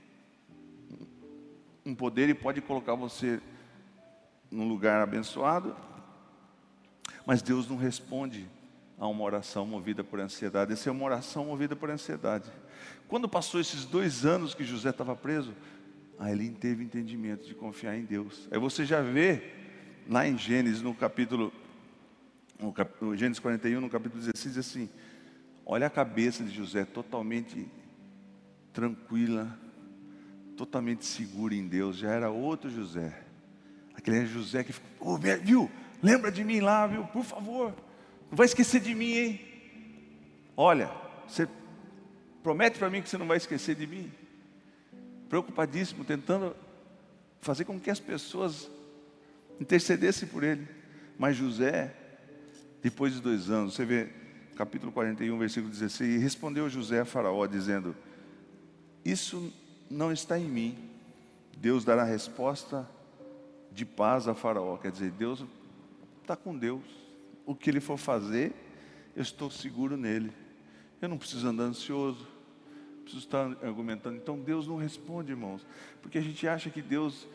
um 1.84 1.94
poder 1.94 2.28
e 2.28 2.34
pode 2.34 2.60
colocar 2.60 2.94
você 2.94 3.40
num 4.50 4.66
lugar 4.68 5.02
abençoado. 5.02 5.76
Mas 7.24 7.42
Deus 7.42 7.68
não 7.68 7.76
responde 7.76 8.48
a 8.98 9.06
uma 9.06 9.24
oração 9.24 9.66
movida 9.66 10.02
por 10.02 10.20
ansiedade. 10.20 10.72
Essa 10.72 10.88
é 10.88 10.92
uma 10.92 11.04
oração 11.04 11.44
movida 11.44 11.76
por 11.76 11.90
ansiedade. 11.90 12.50
Quando 13.08 13.28
passou 13.28 13.60
esses 13.60 13.84
dois 13.84 14.24
anos 14.24 14.54
que 14.54 14.64
José 14.64 14.90
estava 14.90 15.14
preso, 15.14 15.52
Aí 16.18 16.32
ele 16.32 16.50
teve 16.50 16.82
entendimento 16.82 17.46
de 17.46 17.54
confiar 17.54 17.96
em 17.96 18.04
Deus. 18.04 18.48
Aí 18.50 18.58
você 18.58 18.84
já 18.84 19.02
vê 19.02 19.42
lá 20.08 20.26
em 20.26 20.38
Gênesis, 20.38 20.80
no 20.80 20.94
capítulo, 20.94 21.52
no, 22.58 23.16
Gênesis 23.16 23.38
41, 23.38 23.80
no 23.80 23.90
capítulo 23.90 24.20
16, 24.20 24.54
diz 24.54 24.66
assim: 24.66 24.88
olha 25.64 25.86
a 25.86 25.90
cabeça 25.90 26.42
de 26.42 26.54
José 26.54 26.84
totalmente 26.84 27.66
tranquila, 28.72 29.58
totalmente 30.56 31.04
segura 31.04 31.54
em 31.54 31.66
Deus. 31.66 31.96
Já 31.96 32.10
era 32.10 32.30
outro 32.30 32.70
José. 32.70 33.22
Aquele 33.94 34.26
José 34.26 34.62
que 34.64 34.72
ficou, 34.72 35.14
oh, 35.14 35.18
viu? 35.18 35.70
Lembra 36.02 36.30
de 36.30 36.44
mim 36.44 36.60
lá, 36.60 36.86
viu? 36.86 37.04
Por 37.04 37.24
favor, 37.24 37.74
não 38.30 38.36
vai 38.36 38.46
esquecer 38.46 38.80
de 38.80 38.94
mim, 38.94 39.12
hein? 39.12 39.40
Olha, 40.56 40.90
você 41.26 41.48
promete 42.42 42.78
para 42.78 42.88
mim 42.88 43.02
que 43.02 43.08
você 43.08 43.18
não 43.18 43.26
vai 43.26 43.36
esquecer 43.36 43.74
de 43.74 43.86
mim? 43.86 44.10
Preocupadíssimo, 45.28 46.04
tentando 46.04 46.54
fazer 47.40 47.64
com 47.64 47.78
que 47.78 47.90
as 47.90 48.00
pessoas 48.00 48.70
intercedessem 49.60 50.28
por 50.28 50.42
ele. 50.42 50.66
Mas 51.18 51.36
José, 51.36 51.94
depois 52.82 53.14
de 53.14 53.20
dois 53.20 53.50
anos, 53.50 53.74
você 53.74 53.84
vê, 53.84 54.08
capítulo 54.56 54.92
41, 54.92 55.38
versículo 55.38 55.72
16, 55.72 56.20
respondeu 56.20 56.68
José 56.68 57.00
a 57.00 57.04
Faraó, 57.04 57.46
dizendo: 57.46 57.94
Isso 59.04 59.52
não 59.90 60.12
está 60.12 60.38
em 60.38 60.48
mim. 60.48 60.90
Deus 61.56 61.84
dará 61.84 62.04
resposta 62.04 62.88
de 63.72 63.84
paz 63.84 64.28
a 64.28 64.34
Faraó. 64.34 64.76
Quer 64.76 64.92
dizer, 64.92 65.10
Deus 65.12 65.44
está 66.20 66.36
com 66.36 66.56
Deus. 66.56 66.84
O 67.46 67.54
que 67.54 67.70
ele 67.70 67.80
for 67.80 67.96
fazer, 67.96 68.52
eu 69.14 69.22
estou 69.22 69.50
seguro 69.50 69.96
nele. 69.96 70.32
Eu 71.00 71.08
não 71.08 71.16
preciso 71.16 71.46
andar 71.46 71.64
ansioso 71.64 72.35
preciso 73.06 73.24
estar 73.24 73.46
argumentando. 73.64 74.16
Então 74.16 74.38
Deus 74.38 74.66
não 74.66 74.76
responde, 74.76 75.30
irmãos, 75.30 75.64
porque 76.02 76.18
a 76.18 76.20
gente 76.20 76.46
acha 76.46 76.68
que 76.68 76.82
Deus 76.82 77.26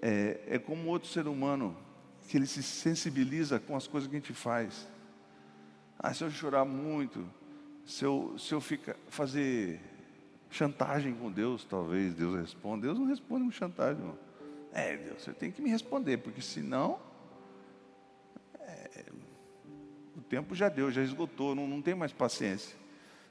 é, 0.00 0.40
é 0.46 0.58
como 0.58 0.88
outro 0.88 1.08
ser 1.08 1.28
humano, 1.28 1.76
que 2.26 2.36
ele 2.36 2.46
se 2.46 2.62
sensibiliza 2.62 3.60
com 3.60 3.76
as 3.76 3.86
coisas 3.86 4.08
que 4.08 4.16
a 4.16 4.18
gente 4.18 4.32
faz. 4.32 4.88
Ah, 5.98 6.14
se 6.14 6.24
eu 6.24 6.30
chorar 6.30 6.64
muito, 6.64 7.28
se 7.84 8.04
eu, 8.04 8.34
se 8.38 8.54
eu 8.54 8.60
ficar, 8.60 8.96
fazer 9.08 9.80
chantagem 10.48 11.14
com 11.14 11.30
Deus, 11.30 11.64
talvez 11.64 12.14
Deus 12.14 12.34
responda. 12.40 12.86
Deus 12.86 12.98
não 12.98 13.06
responde 13.06 13.44
com 13.44 13.50
chantagem, 13.50 14.00
irmão. 14.00 14.18
É, 14.72 14.96
Deus, 14.96 15.22
você 15.22 15.32
tem 15.32 15.50
que 15.50 15.60
me 15.60 15.68
responder, 15.68 16.16
porque 16.18 16.40
senão 16.40 16.98
é, 18.58 19.04
o 20.16 20.22
tempo 20.22 20.54
já 20.54 20.68
deu, 20.68 20.90
já 20.90 21.02
esgotou, 21.02 21.54
não, 21.54 21.66
não 21.66 21.82
tem 21.82 21.94
mais 21.94 22.12
paciência. 22.12 22.74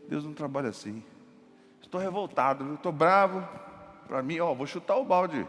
Deus 0.07 0.23
não 0.23 0.33
trabalha 0.33 0.69
assim. 0.69 1.03
Estou 1.81 1.99
revoltado, 1.99 2.75
estou 2.75 2.91
bravo. 2.91 3.47
Para 4.07 4.21
mim, 4.23 4.39
ó, 4.39 4.53
vou 4.53 4.67
chutar 4.67 4.97
o 4.97 5.05
balde. 5.05 5.45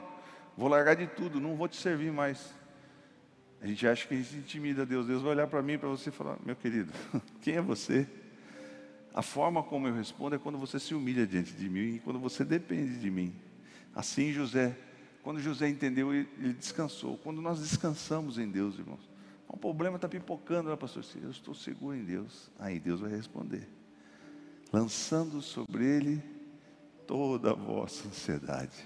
Vou 0.56 0.68
largar 0.68 0.94
de 0.94 1.06
tudo, 1.06 1.40
não 1.40 1.56
vou 1.56 1.68
te 1.68 1.76
servir 1.76 2.12
mais. 2.12 2.54
A 3.60 3.66
gente 3.66 3.86
acha 3.86 4.06
que 4.06 4.14
a 4.14 4.16
gente 4.16 4.36
intimida 4.36 4.86
Deus. 4.86 5.06
Deus 5.06 5.22
vai 5.22 5.32
olhar 5.32 5.46
para 5.46 5.62
mim 5.62 5.78
para 5.78 5.88
você 5.88 6.08
e 6.08 6.12
falar: 6.12 6.36
Meu 6.44 6.56
querido, 6.56 6.92
quem 7.40 7.56
é 7.56 7.60
você? 7.60 8.06
A 9.14 9.22
forma 9.22 9.62
como 9.62 9.88
eu 9.88 9.94
respondo 9.94 10.36
é 10.36 10.38
quando 10.38 10.56
você 10.56 10.78
se 10.78 10.94
humilha 10.94 11.26
diante 11.26 11.52
de 11.52 11.68
mim 11.68 11.96
e 11.96 11.98
quando 11.98 12.18
você 12.18 12.44
depende 12.44 12.98
de 12.98 13.10
mim. 13.10 13.34
Assim, 13.94 14.32
José, 14.32 14.76
quando 15.22 15.40
José 15.40 15.68
entendeu, 15.68 16.14
ele 16.14 16.54
descansou. 16.54 17.18
Quando 17.18 17.42
nós 17.42 17.60
descansamos 17.60 18.38
em 18.38 18.48
Deus, 18.48 18.78
irmãos, 18.78 19.08
o 19.48 19.56
problema 19.56 19.96
está 19.96 20.08
pipocando, 20.08 20.70
né, 20.70 20.76
pastor? 20.76 21.04
Eu 21.20 21.30
estou 21.30 21.54
seguro 21.54 21.96
em 21.96 22.04
Deus. 22.04 22.50
Aí 22.58 22.78
Deus 22.78 23.00
vai 23.00 23.10
responder 23.10 23.79
lançando 24.72 25.42
sobre 25.42 25.85
ele 25.85 26.22
toda 27.06 27.50
a 27.50 27.54
vossa 27.54 28.06
ansiedade, 28.06 28.85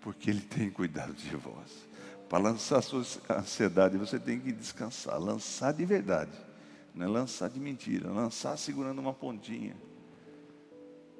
porque 0.00 0.30
ele 0.30 0.40
tem 0.40 0.70
cuidado 0.70 1.12
de 1.12 1.36
vós. 1.36 1.88
Para 2.28 2.44
lançar 2.44 2.78
a 2.78 2.82
sua 2.82 3.04
ansiedade, 3.30 3.98
você 3.98 4.18
tem 4.18 4.40
que 4.40 4.52
descansar, 4.52 5.20
lançar 5.20 5.72
de 5.72 5.84
verdade, 5.84 6.32
não 6.94 7.04
é 7.04 7.08
lançar 7.08 7.50
de 7.50 7.60
mentira, 7.60 8.10
lançar 8.10 8.56
segurando 8.56 9.00
uma 9.00 9.12
pontinha. 9.12 9.76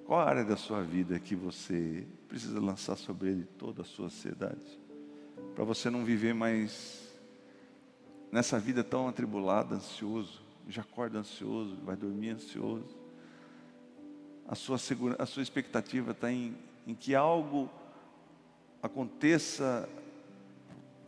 Qual 0.06 0.20
a 0.20 0.24
área 0.24 0.44
da 0.44 0.56
sua 0.56 0.82
vida 0.82 1.18
que 1.18 1.36
você 1.36 2.06
precisa 2.28 2.58
lançar 2.60 2.96
sobre 2.96 3.28
ele 3.28 3.44
toda 3.58 3.82
a 3.82 3.84
sua 3.84 4.06
ansiedade? 4.06 4.80
Para 5.54 5.64
você 5.64 5.90
não 5.90 6.04
viver 6.04 6.34
mais 6.34 7.12
nessa 8.30 8.58
vida 8.58 8.82
tão 8.82 9.06
atribulada, 9.06 9.74
ansioso, 9.74 10.42
já 10.66 10.80
acorda 10.80 11.18
ansioso, 11.18 11.76
vai 11.84 11.94
dormir 11.94 12.30
ansioso 12.30 13.01
a 14.48 14.54
sua, 14.54 14.78
segura, 14.78 15.16
a 15.18 15.26
sua 15.26 15.42
expectativa 15.42 16.12
está 16.12 16.30
em, 16.30 16.56
em 16.86 16.94
que 16.94 17.14
algo 17.14 17.70
aconteça, 18.82 19.88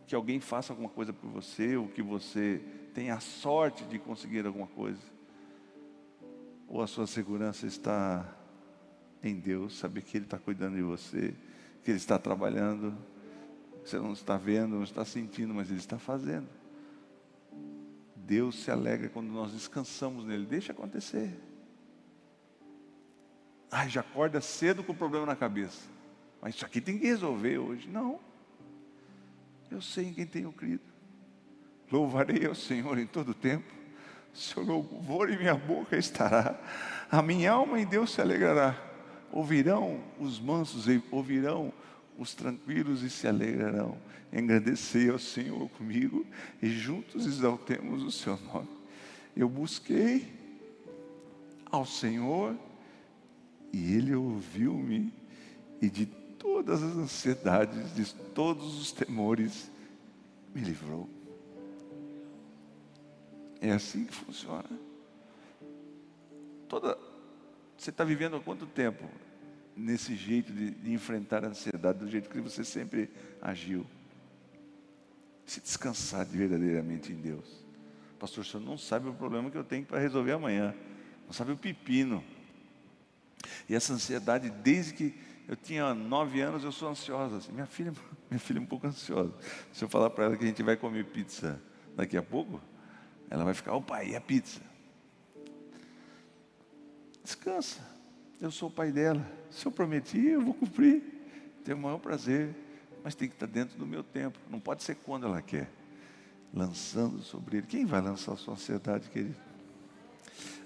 que 0.07 0.15
alguém 0.15 0.39
faça 0.39 0.71
alguma 0.71 0.89
coisa 0.89 1.11
por 1.11 1.29
você, 1.29 1.75
ou 1.75 1.87
que 1.87 2.01
você 2.01 2.61
tenha 2.93 3.15
a 3.15 3.19
sorte 3.19 3.83
de 3.83 3.99
conseguir 3.99 4.45
alguma 4.45 4.67
coisa. 4.67 5.01
Ou 6.67 6.81
a 6.81 6.87
sua 6.87 7.05
segurança 7.05 7.67
está 7.67 8.25
em 9.21 9.35
Deus, 9.35 9.77
saber 9.77 10.01
que 10.01 10.17
Ele 10.17 10.25
está 10.25 10.39
cuidando 10.39 10.75
de 10.75 10.81
você, 10.81 11.33
que 11.83 11.91
Ele 11.91 11.97
está 11.97 12.17
trabalhando, 12.17 12.95
você 13.83 13.97
não 13.97 14.13
está 14.13 14.37
vendo, 14.37 14.75
não 14.75 14.83
está 14.83 15.03
sentindo, 15.03 15.53
mas 15.53 15.69
Ele 15.69 15.79
está 15.79 15.99
fazendo. 15.99 16.47
Deus 18.15 18.63
se 18.63 18.71
alegra 18.71 19.09
quando 19.09 19.27
nós 19.27 19.51
descansamos 19.51 20.25
nele, 20.25 20.45
deixa 20.45 20.71
acontecer. 20.71 21.37
Ai, 23.71 23.89
já 23.89 24.01
acorda 24.01 24.39
cedo 24.41 24.83
com 24.83 24.91
o 24.91 24.95
problema 24.95 25.25
na 25.25 25.35
cabeça. 25.35 25.87
mas 26.41 26.55
isso 26.55 26.65
aqui 26.65 26.79
tem 26.79 26.97
que 26.97 27.05
resolver 27.05 27.57
hoje. 27.57 27.87
Não. 27.89 28.19
Eu 29.71 29.81
sei 29.81 30.05
em 30.05 30.13
quem 30.13 30.25
tenho 30.25 30.51
crido. 30.51 30.83
Louvarei 31.91 32.45
ao 32.45 32.55
Senhor 32.55 32.97
em 32.97 33.05
todo 33.05 33.33
tempo. 33.33 33.73
Seu 34.33 34.63
louvor 34.63 35.29
em 35.29 35.37
minha 35.37 35.55
boca 35.55 35.97
estará. 35.97 36.59
A 37.09 37.21
minha 37.21 37.51
alma 37.51 37.79
em 37.79 37.85
Deus 37.85 38.11
se 38.11 38.21
alegrará. 38.21 38.75
Ouvirão 39.31 40.01
os 40.19 40.39
mansos, 40.39 40.85
ouvirão 41.11 41.73
os 42.17 42.33
tranquilos 42.33 43.01
e 43.01 43.09
se 43.09 43.27
alegrarão. 43.27 43.97
Engrandecei 44.31 45.09
ao 45.09 45.19
Senhor 45.19 45.69
comigo 45.69 46.25
e 46.61 46.69
juntos 46.69 47.25
exaltemos 47.25 48.03
o 48.03 48.11
seu 48.11 48.37
nome. 48.37 48.69
Eu 49.35 49.49
busquei 49.49 50.33
ao 51.71 51.85
Senhor 51.85 52.55
e 53.75 53.93
ele 53.93 54.15
ouviu-me 54.15 55.13
e 55.81 55.89
de 55.89 56.05
todas 56.05 56.81
as 56.81 56.95
ansiedades, 56.95 57.93
de 57.93 58.15
todos 58.33 58.79
os 58.79 58.93
temores, 58.93 59.69
me 60.53 60.61
livrou. 60.61 61.09
É 63.59 63.71
assim 63.71 64.05
que 64.05 64.13
funciona. 64.13 64.69
Toda, 66.69 66.97
você 67.77 67.89
está 67.89 68.05
vivendo 68.05 68.37
há 68.37 68.39
quanto 68.39 68.65
tempo 68.65 69.03
nesse 69.75 70.15
jeito 70.15 70.53
de, 70.53 70.71
de, 70.71 70.93
enfrentar 70.93 71.43
a 71.43 71.49
ansiedade, 71.49 71.99
do 71.99 72.09
jeito 72.09 72.29
que 72.29 72.39
você 72.39 72.63
sempre 72.63 73.09
agiu? 73.41 73.85
Se 75.45 75.59
descansar 75.59 76.25
de 76.25 76.37
verdadeiramente 76.37 77.11
em 77.11 77.15
Deus. 77.15 77.65
Pastor, 78.17 78.41
o 78.41 78.47
senhor 78.47 78.63
não 78.63 78.77
sabe 78.77 79.09
o 79.09 79.13
problema 79.13 79.51
que 79.51 79.57
eu 79.57 79.65
tenho 79.65 79.85
para 79.85 79.99
resolver 79.99 80.31
amanhã. 80.31 80.73
Não 81.25 81.33
sabe 81.33 81.51
o 81.51 81.57
pepino. 81.57 82.23
E 83.69 83.75
essa 83.75 83.93
ansiedade, 83.93 84.49
desde 84.49 84.93
que 84.93 85.13
eu 85.47 85.55
tinha 85.55 85.93
nove 85.93 86.41
anos, 86.41 86.63
eu 86.63 86.71
sou 86.71 86.89
ansiosa. 86.89 87.37
Assim. 87.37 87.51
Minha 87.51 87.65
filha, 87.65 87.93
minha 88.29 88.39
filha 88.39 88.57
é 88.57 88.61
um 88.61 88.65
pouco 88.65 88.87
ansiosa. 88.87 89.33
Se 89.71 89.83
eu 89.83 89.89
falar 89.89 90.09
para 90.09 90.25
ela 90.25 90.37
que 90.37 90.43
a 90.43 90.47
gente 90.47 90.63
vai 90.63 90.75
comer 90.75 91.05
pizza 91.05 91.61
daqui 91.95 92.17
a 92.17 92.23
pouco, 92.23 92.59
ela 93.29 93.43
vai 93.43 93.53
ficar, 93.53 93.75
o 93.75 93.81
pai, 93.81 94.09
e 94.09 94.15
a 94.15 94.21
pizza? 94.21 94.61
Descansa. 97.23 97.79
Eu 98.41 98.51
sou 98.51 98.69
o 98.69 98.71
pai 98.71 98.91
dela. 98.91 99.25
Se 99.49 99.65
eu 99.65 99.71
prometi, 99.71 100.25
eu 100.25 100.41
vou 100.41 100.53
cumprir. 100.53 101.01
Tenho 101.63 101.77
o 101.77 101.81
maior 101.81 101.97
prazer. 101.97 102.55
Mas 103.03 103.15
tem 103.15 103.27
que 103.27 103.35
estar 103.35 103.47
dentro 103.47 103.77
do 103.77 103.85
meu 103.85 104.03
tempo. 104.03 104.37
Não 104.49 104.59
pode 104.59 104.83
ser 104.83 104.95
quando 104.95 105.25
ela 105.25 105.41
quer. 105.41 105.69
Lançando 106.53 107.21
sobre 107.21 107.57
ele. 107.57 107.67
Quem 107.67 107.85
vai 107.85 108.01
lançar 108.01 108.33
a 108.33 108.37
sua 108.37 108.53
ansiedade, 108.53 109.09
querido? 109.09 109.35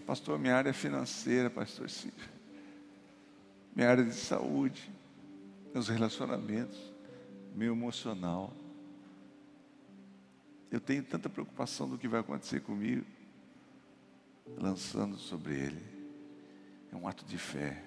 Pastor, 0.05 0.39
minha 0.39 0.55
área 0.55 0.69
é 0.69 0.73
financeira, 0.73 1.49
pastor 1.49 1.89
Círio 1.89 2.38
minha 3.75 3.89
área 3.89 4.03
de 4.03 4.13
saúde, 4.13 4.91
meus 5.73 5.87
relacionamentos, 5.87 6.77
meu 7.55 7.73
emocional. 7.73 8.53
Eu 10.71 10.79
tenho 10.79 11.03
tanta 11.03 11.29
preocupação 11.29 11.89
do 11.89 11.97
que 11.97 12.07
vai 12.07 12.19
acontecer 12.19 12.61
comigo, 12.61 13.05
lançando 14.57 15.17
sobre 15.17 15.53
ele. 15.53 15.81
É 16.91 16.95
um 16.95 17.07
ato 17.07 17.25
de 17.25 17.37
fé. 17.37 17.83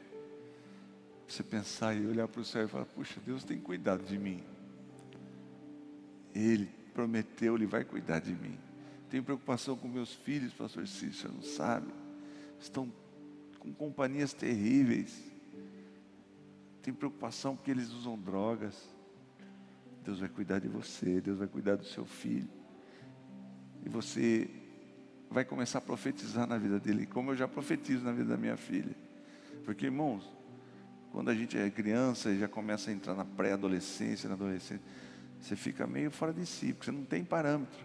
Você 1.27 1.43
pensar 1.43 1.95
e 1.95 2.07
olhar 2.07 2.29
para 2.29 2.41
o 2.41 2.45
céu 2.45 2.65
e 2.65 2.69
falar: 2.69 2.85
Puxa, 2.85 3.21
Deus 3.25 3.45
tem 3.45 3.59
cuidado 3.59 4.05
de 4.05 4.19
mim. 4.19 4.43
Ele 6.35 6.67
prometeu, 6.95 7.57
Ele 7.57 7.67
vai 7.67 7.85
cuidar 7.85 8.21
de 8.21 8.33
mim. 8.33 8.59
Tenho 9.11 9.23
preocupação 9.23 9.77
com 9.77 9.89
meus 9.89 10.13
filhos, 10.13 10.53
pastor 10.53 10.87
Cícero, 10.87 11.33
não 11.35 11.43
sabe? 11.43 11.93
Estão 12.61 12.91
com 13.59 13.73
companhias 13.73 14.33
terríveis 14.33 15.32
tem 16.83 16.93
preocupação 16.93 17.55
porque 17.55 17.71
eles 17.71 17.91
usam 17.93 18.19
drogas. 18.19 18.89
Deus 20.05 20.19
vai 20.19 20.29
cuidar 20.29 20.59
de 20.59 20.69
você, 20.69 21.21
Deus 21.21 21.39
vai 21.39 21.47
cuidar 21.47 21.77
do 21.77 21.85
seu 21.85 22.05
filho. 22.05 22.49
E 23.85 23.89
você 23.89 24.51
vai 25.31 25.45
começar 25.45 25.79
a 25.79 25.81
profetizar 25.81 26.47
na 26.47 26.59
vida 26.59 26.81
dele, 26.81 27.07
como 27.07 27.31
eu 27.31 27.37
já 27.37 27.47
profetizo 27.47 28.05
na 28.05 28.13
vida 28.13 28.31
da 28.31 28.37
minha 28.37 28.57
filha. 28.57 28.95
Porque, 29.65 29.87
irmãos, 29.87 30.29
quando 31.13 31.31
a 31.31 31.35
gente 31.35 31.57
é 31.57 31.71
criança 31.71 32.31
e 32.31 32.39
já 32.39 32.49
começa 32.49 32.91
a 32.91 32.95
entrar 32.95 33.15
na 33.15 33.25
pré-adolescência, 33.25 34.29
na 34.29 34.35
adolescência, 34.35 34.85
você 35.41 35.55
fica 35.55 35.87
meio 35.87 36.11
fora 36.11 36.33
de 36.33 36.45
si, 36.45 36.73
porque 36.73 36.87
você 36.87 36.93
não 36.93 37.05
tem 37.05 37.25
parâmetro. 37.25 37.85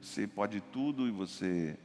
Você 0.00 0.26
pode 0.26 0.60
tudo 0.60 1.06
e 1.06 1.10
você 1.12 1.76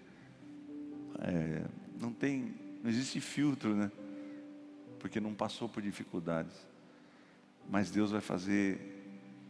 é, 1.20 1.64
não 2.00 2.12
tem, 2.12 2.56
não 2.84 2.90
existe 2.90 3.20
filtro, 3.20 3.76
né? 3.76 3.92
Porque 5.00 5.20
não 5.20 5.34
passou 5.34 5.68
por 5.70 5.82
dificuldades. 5.82 6.56
Mas 7.70 7.92
Deus 7.92 8.12
vai 8.12 8.22
fazer 8.22 8.80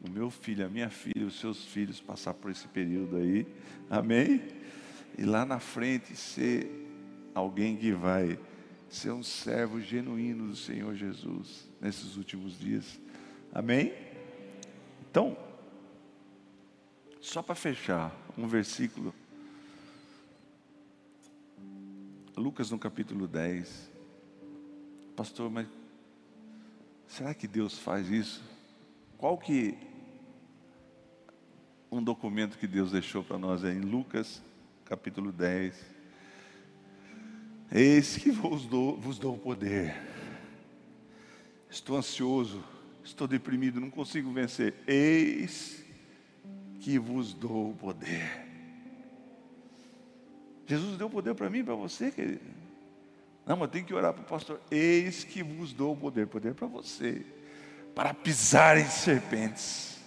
o 0.05 0.09
meu 0.09 0.29
filho, 0.29 0.65
a 0.65 0.69
minha 0.69 0.89
filha, 0.89 1.25
os 1.25 1.39
seus 1.39 1.65
filhos 1.65 1.99
passar 1.99 2.33
por 2.33 2.51
esse 2.51 2.67
período 2.67 3.17
aí. 3.17 3.47
Amém? 3.89 4.41
E 5.17 5.23
lá 5.23 5.45
na 5.45 5.59
frente 5.59 6.15
ser 6.15 6.69
alguém 7.33 7.75
que 7.75 7.91
vai 7.91 8.39
ser 8.89 9.11
um 9.11 9.23
servo 9.23 9.81
genuíno 9.81 10.47
do 10.47 10.55
Senhor 10.55 10.95
Jesus 10.95 11.67
nesses 11.81 12.15
últimos 12.15 12.57
dias. 12.59 12.99
Amém? 13.53 13.93
Então, 15.09 15.37
só 17.19 17.41
para 17.41 17.55
fechar, 17.55 18.15
um 18.37 18.47
versículo. 18.47 19.13
Lucas 22.35 22.69
no 22.69 22.77
capítulo 22.77 23.27
10. 23.27 23.96
Pastor, 25.17 25.51
mas 25.51 25.67
será 27.07 27.33
que 27.33 27.45
Deus 27.45 27.77
faz 27.77 28.09
isso? 28.09 28.41
Qual 29.17 29.37
que 29.37 29.77
um 31.91 32.03
documento 32.03 32.57
que 32.57 32.67
Deus 32.67 32.91
deixou 32.91 33.23
para 33.23 33.37
nós 33.37 33.63
é 33.63 33.71
em 33.71 33.79
Lucas, 33.79 34.41
capítulo 34.85 35.31
10. 35.31 35.97
Eis 37.71 38.17
que 38.17 38.29
vos 38.29 38.65
dou, 38.65 38.97
vos 38.97 39.17
dou 39.17 39.35
o 39.35 39.39
poder. 39.39 39.95
Estou 41.69 41.97
ansioso, 41.97 42.63
estou 43.03 43.27
deprimido, 43.27 43.81
não 43.81 43.89
consigo 43.89 44.31
vencer. 44.31 44.75
Eis 44.85 45.83
que 46.79 46.99
vos 46.99 47.33
dou 47.33 47.71
o 47.71 47.75
poder. 47.75 48.45
Jesus 50.65 50.97
deu 50.97 51.09
poder 51.09 51.33
para 51.33 51.49
mim, 51.49 51.63
para 51.63 51.75
você, 51.75 52.11
querido. 52.11 52.66
Não, 53.47 53.55
mas 53.55 53.71
tem 53.71 53.81
que 53.81 53.93
orar 53.93 54.13
para 54.13 54.21
o 54.21 54.25
pastor. 54.25 54.59
Eis 54.69 55.23
que 55.23 55.41
vos 55.41 55.71
dou 55.71 55.93
o 55.93 55.97
poder, 55.97 56.27
poder 56.27 56.53
para 56.53 56.67
você, 56.67 57.25
para 57.95 58.13
pisar 58.13 58.77
em 58.77 58.85
serpentes 58.85 59.97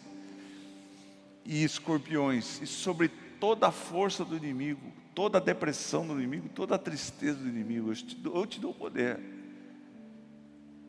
e 1.43 1.65
escorpiões, 1.65 2.61
e 2.61 2.67
sobre 2.67 3.09
toda 3.09 3.69
a 3.69 3.73
força 3.73 4.27
do 4.27 4.37
inimigo, 4.37 4.93
toda 5.15 5.39
a 5.39 5.41
depressão 5.41 6.07
do 6.07 6.13
inimigo, 6.21 6.51
toda 6.51 6.75
a 6.75 6.79
tristeza 6.79 7.39
do 7.39 7.49
inimigo. 7.49 7.91
Eu 7.91 7.95
te 7.95 8.15
dou, 8.15 8.37
eu 8.37 8.47
te 8.47 8.61
dou 8.61 8.73
o 8.73 8.75
poder. 8.75 9.19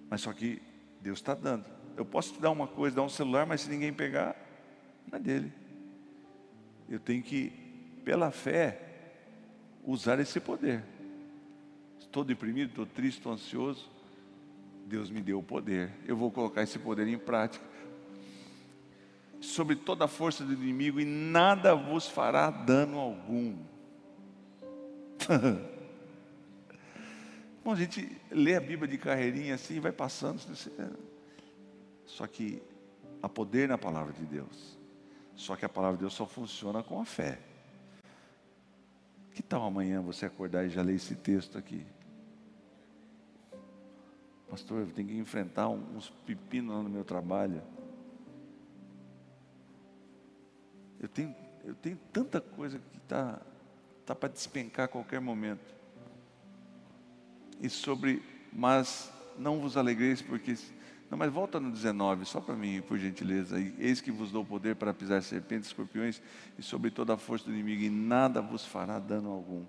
Mas 0.10 0.20
só 0.20 0.34
que 0.34 0.62
Deus 1.00 1.20
está 1.20 1.34
dando. 1.34 1.66
Eu 1.96 2.04
posso 2.04 2.34
te 2.34 2.42
dar 2.42 2.52
uma 2.52 2.68
coisa, 2.68 2.98
dar 2.98 3.04
um 3.04 3.10
celular, 3.10 3.46
mas 3.46 3.62
se 3.62 3.70
ninguém 3.70 3.94
pegar, 3.94 4.36
não 5.10 5.18
é 5.18 5.22
dele. 5.22 5.54
Eu 6.90 7.00
tenho 7.00 7.24
que, 7.24 7.50
pela 8.04 8.30
fé, 8.30 8.78
usar 9.86 10.20
esse 10.20 10.38
poder 10.42 10.91
estou 12.12 12.24
deprimido, 12.26 12.72
estou 12.72 12.86
triste, 12.86 13.20
estou 13.20 13.32
ansioso. 13.32 13.90
Deus 14.86 15.10
me 15.10 15.22
deu 15.22 15.40
o 15.40 15.44
poder. 15.44 15.94
Eu 16.06 16.18
vou 16.18 16.30
colocar 16.30 16.62
esse 16.62 16.78
poder 16.78 17.08
em 17.08 17.18
prática. 17.18 17.66
Sobre 19.40 19.78
toda 19.78 20.04
a 20.04 20.08
força 20.10 20.44
do 20.44 20.52
inimigo, 20.54 21.00
e 21.00 21.06
nada 21.06 21.74
vos 21.74 22.08
fará 22.08 22.52
dano 22.52 23.00
algum. 23.00 23.56
Bom, 27.64 27.72
a 27.72 27.76
gente 27.76 28.12
lê 28.30 28.56
a 28.56 28.62
Bíblia 28.62 28.90
de 28.90 28.98
carreirinha 28.98 29.56
assim 29.56 29.80
vai 29.80 29.94
passando. 29.94 30.42
Só 32.06 32.28
que 32.28 32.62
há 33.24 33.30
poder 33.30 33.70
na 33.70 33.78
palavra 33.78 34.12
de 34.12 34.26
Deus. 34.26 34.78
Só 35.34 35.56
que 35.56 35.64
a 35.64 35.70
palavra 35.70 35.96
de 35.96 36.02
Deus 36.02 36.14
só 36.14 36.26
funciona 36.26 36.84
com 36.84 37.00
a 37.00 37.06
fé. 37.06 37.40
Que 39.34 39.42
tal 39.42 39.64
amanhã 39.64 40.02
você 40.02 40.26
acordar 40.26 40.66
e 40.66 40.70
já 40.70 40.82
ler 40.82 40.96
esse 40.96 41.16
texto 41.16 41.58
aqui? 41.58 41.86
Pastor, 44.52 44.82
eu 44.82 44.88
tenho 44.88 45.08
que 45.08 45.16
enfrentar 45.16 45.70
uns 45.70 46.10
pepinos 46.26 46.84
no 46.84 46.90
meu 46.90 47.06
trabalho. 47.06 47.62
Eu 51.00 51.08
tenho, 51.08 51.34
eu 51.64 51.74
tenho 51.74 51.98
tanta 52.12 52.42
coisa 52.42 52.78
que 52.78 52.98
está 52.98 53.40
tá 54.06 54.14
para 54.14 54.28
despencar 54.28 54.86
a 54.86 54.88
qualquer 54.90 55.22
momento. 55.22 55.74
E 57.62 57.70
sobre, 57.70 58.22
mas 58.52 59.10
não 59.40 59.62
vos 59.62 59.78
alegreis, 59.78 60.22
porque. 60.22 60.54
Não, 61.10 61.18
mas 61.18 61.32
volta 61.32 61.58
no 61.58 61.72
19, 61.72 62.26
só 62.26 62.42
para 62.42 62.54
mim, 62.54 62.82
por 62.82 62.98
gentileza. 62.98 63.58
Eis 63.80 64.02
que 64.02 64.12
vos 64.12 64.34
dou 64.34 64.44
poder 64.44 64.76
para 64.76 64.94
pisar 64.94 65.24
serpentes, 65.24 65.68
escorpiões 65.68 66.22
e 66.60 66.62
sobre 66.62 66.92
toda 66.92 67.14
a 67.14 67.18
força 67.18 67.46
do 67.46 67.54
inimigo, 67.54 67.84
e 67.84 67.90
nada 67.90 68.42
vos 68.42 68.66
fará 68.66 69.00
dano 69.00 69.32
algum 69.32 69.64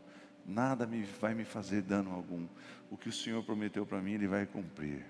nada 0.47 0.87
me 0.87 1.03
vai 1.03 1.35
me 1.35 1.45
fazer 1.45 1.83
dano 1.83 2.13
algum. 2.13 2.47
O 2.91 2.97
que 2.97 3.09
o 3.09 3.13
Senhor 3.13 3.43
prometeu 3.45 3.87
para 3.87 4.01
mim, 4.01 4.13
Ele 4.13 4.27
vai 4.27 4.47
cumprir. 4.47 5.05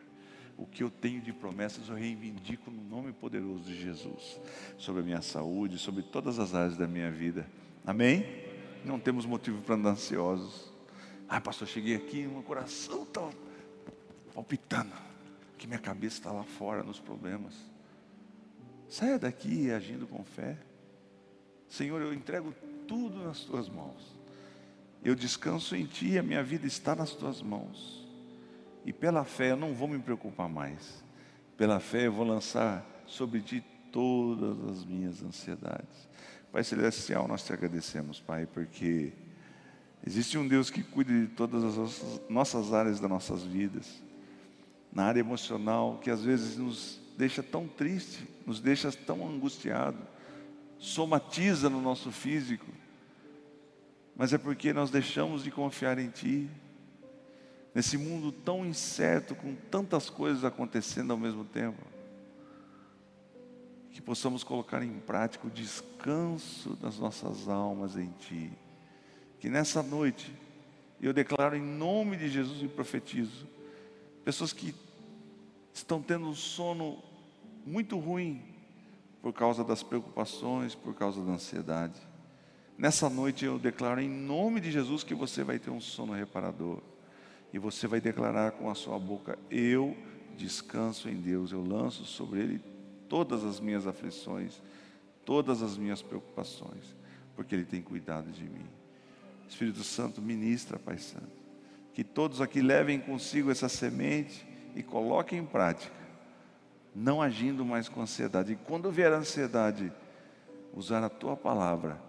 O 0.57 0.67
que 0.67 0.83
eu 0.83 0.91
tenho 0.91 1.21
de 1.21 1.33
promessas 1.33 1.89
eu 1.89 1.95
reivindico 1.95 2.71
no 2.71 2.83
nome 2.83 3.13
poderoso 3.13 3.65
de 3.65 3.81
Jesus, 3.81 4.39
sobre 4.77 5.01
a 5.01 5.05
minha 5.05 5.23
saúde, 5.23 5.79
sobre 5.79 6.03
todas 6.03 6.39
as 6.39 6.55
áreas 6.55 6.77
da 6.77 6.87
minha 6.87 7.11
vida. 7.11 7.47
Amém? 7.85 8.25
Não 8.85 8.99
temos 8.99 9.27
motivo 9.27 9.61
para 9.63 9.75
andar 9.75 9.91
ansiosos. 9.91 10.73
Ah, 11.29 11.41
pastor, 11.41 11.67
cheguei 11.67 11.97
aqui, 11.97 12.27
meu 12.27 12.43
coração 12.43 13.05
está 13.05 13.29
palpitando, 14.35 14.93
que 15.57 15.67
minha 15.67 15.79
cabeça 15.79 16.19
está 16.19 16.31
lá 16.31 16.45
fora 16.45 16.83
nos 16.83 17.01
problemas. 17.01 17.55
Saia 18.89 19.19
daqui 19.19 19.71
agindo 19.71 20.07
com 20.07 20.23
fé. 20.23 20.59
Senhor, 21.67 22.03
eu 22.03 22.13
entrego 22.13 22.55
tudo 22.87 23.25
nas 23.25 23.41
tuas 23.41 23.69
mãos. 23.69 24.15
Eu 25.05 25.15
descanso 25.15 25.75
em 25.75 25.85
ti, 25.85 26.17
a 26.17 26.23
minha 26.23 26.43
vida 26.43 26.67
está 26.67 26.95
nas 26.95 27.11
tuas 27.11 27.43
mãos. 27.43 28.07
E 28.85 28.93
pela 28.93 29.25
fé 29.25 29.51
eu 29.51 29.57
não 29.57 29.75
vou 29.75 29.89
me 29.89 29.99
preocupar 29.99 30.49
mais. 30.49 31.03
Pela 31.57 31.81
fé 31.81 32.07
eu 32.07 32.13
vou 32.13 32.25
lançar 32.25 32.87
sobre 33.07 33.41
ti 33.41 33.65
todas 33.91 34.59
as 34.71 34.85
minhas 34.85 35.23
ansiedades. 35.23 36.09
Pai 36.53 36.63
Celestial, 36.63 37.27
nós 37.27 37.45
te 37.45 37.53
agradecemos, 37.53 38.21
Pai, 38.21 38.47
porque 38.47 39.13
existe 40.07 40.37
um 40.39 40.47
Deus 40.47 40.71
que 40.71 40.83
cuida 40.83 41.13
de 41.13 41.29
todas 41.29 41.79
as 41.79 42.21
nossas 42.29 42.73
áreas 42.73 43.01
das 43.01 43.11
nossas 43.11 43.43
vidas. 43.43 44.03
Na 44.93 45.05
área 45.05 45.21
emocional, 45.21 45.99
que 45.99 46.11
às 46.11 46.23
vezes 46.23 46.59
nos 46.59 47.01
deixa 47.17 47.43
tão 47.43 47.67
triste, 47.67 48.29
nos 48.47 48.61
deixa 48.61 48.93
tão 48.93 49.27
angustiado, 49.27 49.99
somatiza 50.79 51.71
no 51.71 51.81
nosso 51.81 52.11
físico, 52.11 52.67
mas 54.17 54.33
é 54.33 54.39
porque 54.39 54.73
nós 54.73 54.91
deixamos 54.91 55.43
de 55.43 55.51
confiar 55.51 55.99
em 55.99 56.11
Ti, 56.11 56.49
nesse 57.75 57.97
mundo 57.97 58.31
tão 58.31 58.65
incerto, 58.67 59.35
com 59.35 59.55
tantas 59.71 60.11
coisas 60.11 60.45
acontecendo 60.45 61.11
ao 61.13 61.19
mesmo 61.19 61.45
tempo 61.45 61.93
que 63.93 64.01
possamos 64.01 64.43
colocar 64.43 64.83
em 64.83 64.99
prática 65.01 65.47
o 65.47 65.51
descanso 65.51 66.75
das 66.77 66.99
nossas 66.99 67.47
almas 67.47 67.97
em 67.97 68.11
Ti. 68.19 68.51
Que 69.39 69.51
nessa 69.51 69.83
noite, 69.83 70.35
eu 71.01 71.13
declaro 71.13 71.55
em 71.55 71.63
nome 71.63 72.17
de 72.17 72.29
Jesus 72.29 72.63
e 72.63 72.69
profetizo, 72.69 73.47
pessoas 74.25 74.53
que 74.53 74.75
estão 75.75 76.01
tendo 76.01 76.27
um 76.27 76.35
sono 76.35 76.99
muito 77.67 77.99
ruim 77.99 78.43
por 79.21 79.33
causa 79.33 79.63
das 79.63 79.83
preocupações, 79.83 80.75
por 80.75 80.95
causa 80.95 81.23
da 81.23 81.33
ansiedade. 81.33 82.01
Nessa 82.77 83.09
noite 83.09 83.45
eu 83.45 83.59
declaro 83.59 84.01
em 84.01 84.09
nome 84.09 84.61
de 84.61 84.71
Jesus 84.71 85.05
que 85.05 85.15
você 85.15 85.45
vai 85.45 85.59
ter 85.59 85.71
um 85.71 85.81
sono 85.81 86.13
reparador. 86.13 86.81
E 87.53 87.59
você 87.59 87.87
vai 87.87 88.01
declarar 88.01 88.53
com 88.53 88.71
a 88.71 88.75
sua 88.75 88.99
boca: 88.99 89.39
Eu 89.51 89.97
descanso 90.37 91.09
em 91.09 91.17
Deus, 91.17 91.53
eu 91.53 91.63
lanço 91.63 92.05
sobre 92.05 92.41
Ele 92.41 92.61
todas 93.09 93.45
as 93.45 93.61
minhas 93.61 93.87
aflições, 93.87 94.63
todas 95.25 95.63
as 95.63 95.77
minhas 95.77 96.01
preocupações, 96.01 96.97
porque 97.37 97.55
Ele 97.55 97.65
tem 97.65 97.83
cuidado 97.83 98.31
de 98.33 98.45
mim. 98.45 98.67
Espírito 99.47 99.85
Santo, 99.85 100.23
ministra, 100.23 100.79
Pai 100.79 100.97
Santo, 100.97 101.31
que 101.93 102.03
todos 102.03 102.41
aqui 102.41 102.63
levem 102.63 102.99
consigo 102.99 103.51
essa 103.51 103.69
semente 103.69 104.47
e 104.75 104.83
coloquem 104.83 105.41
em 105.41 105.45
prática, 105.45 105.93
não 106.95 107.21
agindo 107.21 107.67
mais 107.67 107.87
com 107.87 108.01
ansiedade. 108.01 108.55
E 108.55 108.57
quando 108.57 108.91
vier 108.91 109.13
a 109.13 109.19
ansiedade, 109.19 109.93
usar 110.73 111.05
a 111.05 111.11
tua 111.11 111.37
palavra 111.37 112.01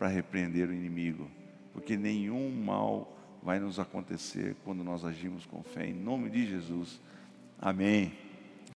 para 0.00 0.08
repreender 0.08 0.66
o 0.66 0.72
inimigo, 0.72 1.30
porque 1.74 1.94
nenhum 1.94 2.50
mal 2.50 3.14
vai 3.42 3.60
nos 3.60 3.78
acontecer 3.78 4.56
quando 4.64 4.82
nós 4.82 5.04
agimos 5.04 5.44
com 5.44 5.62
fé, 5.62 5.86
em 5.86 5.92
nome 5.92 6.30
de 6.30 6.46
Jesus. 6.46 6.98
Amém. 7.58 8.10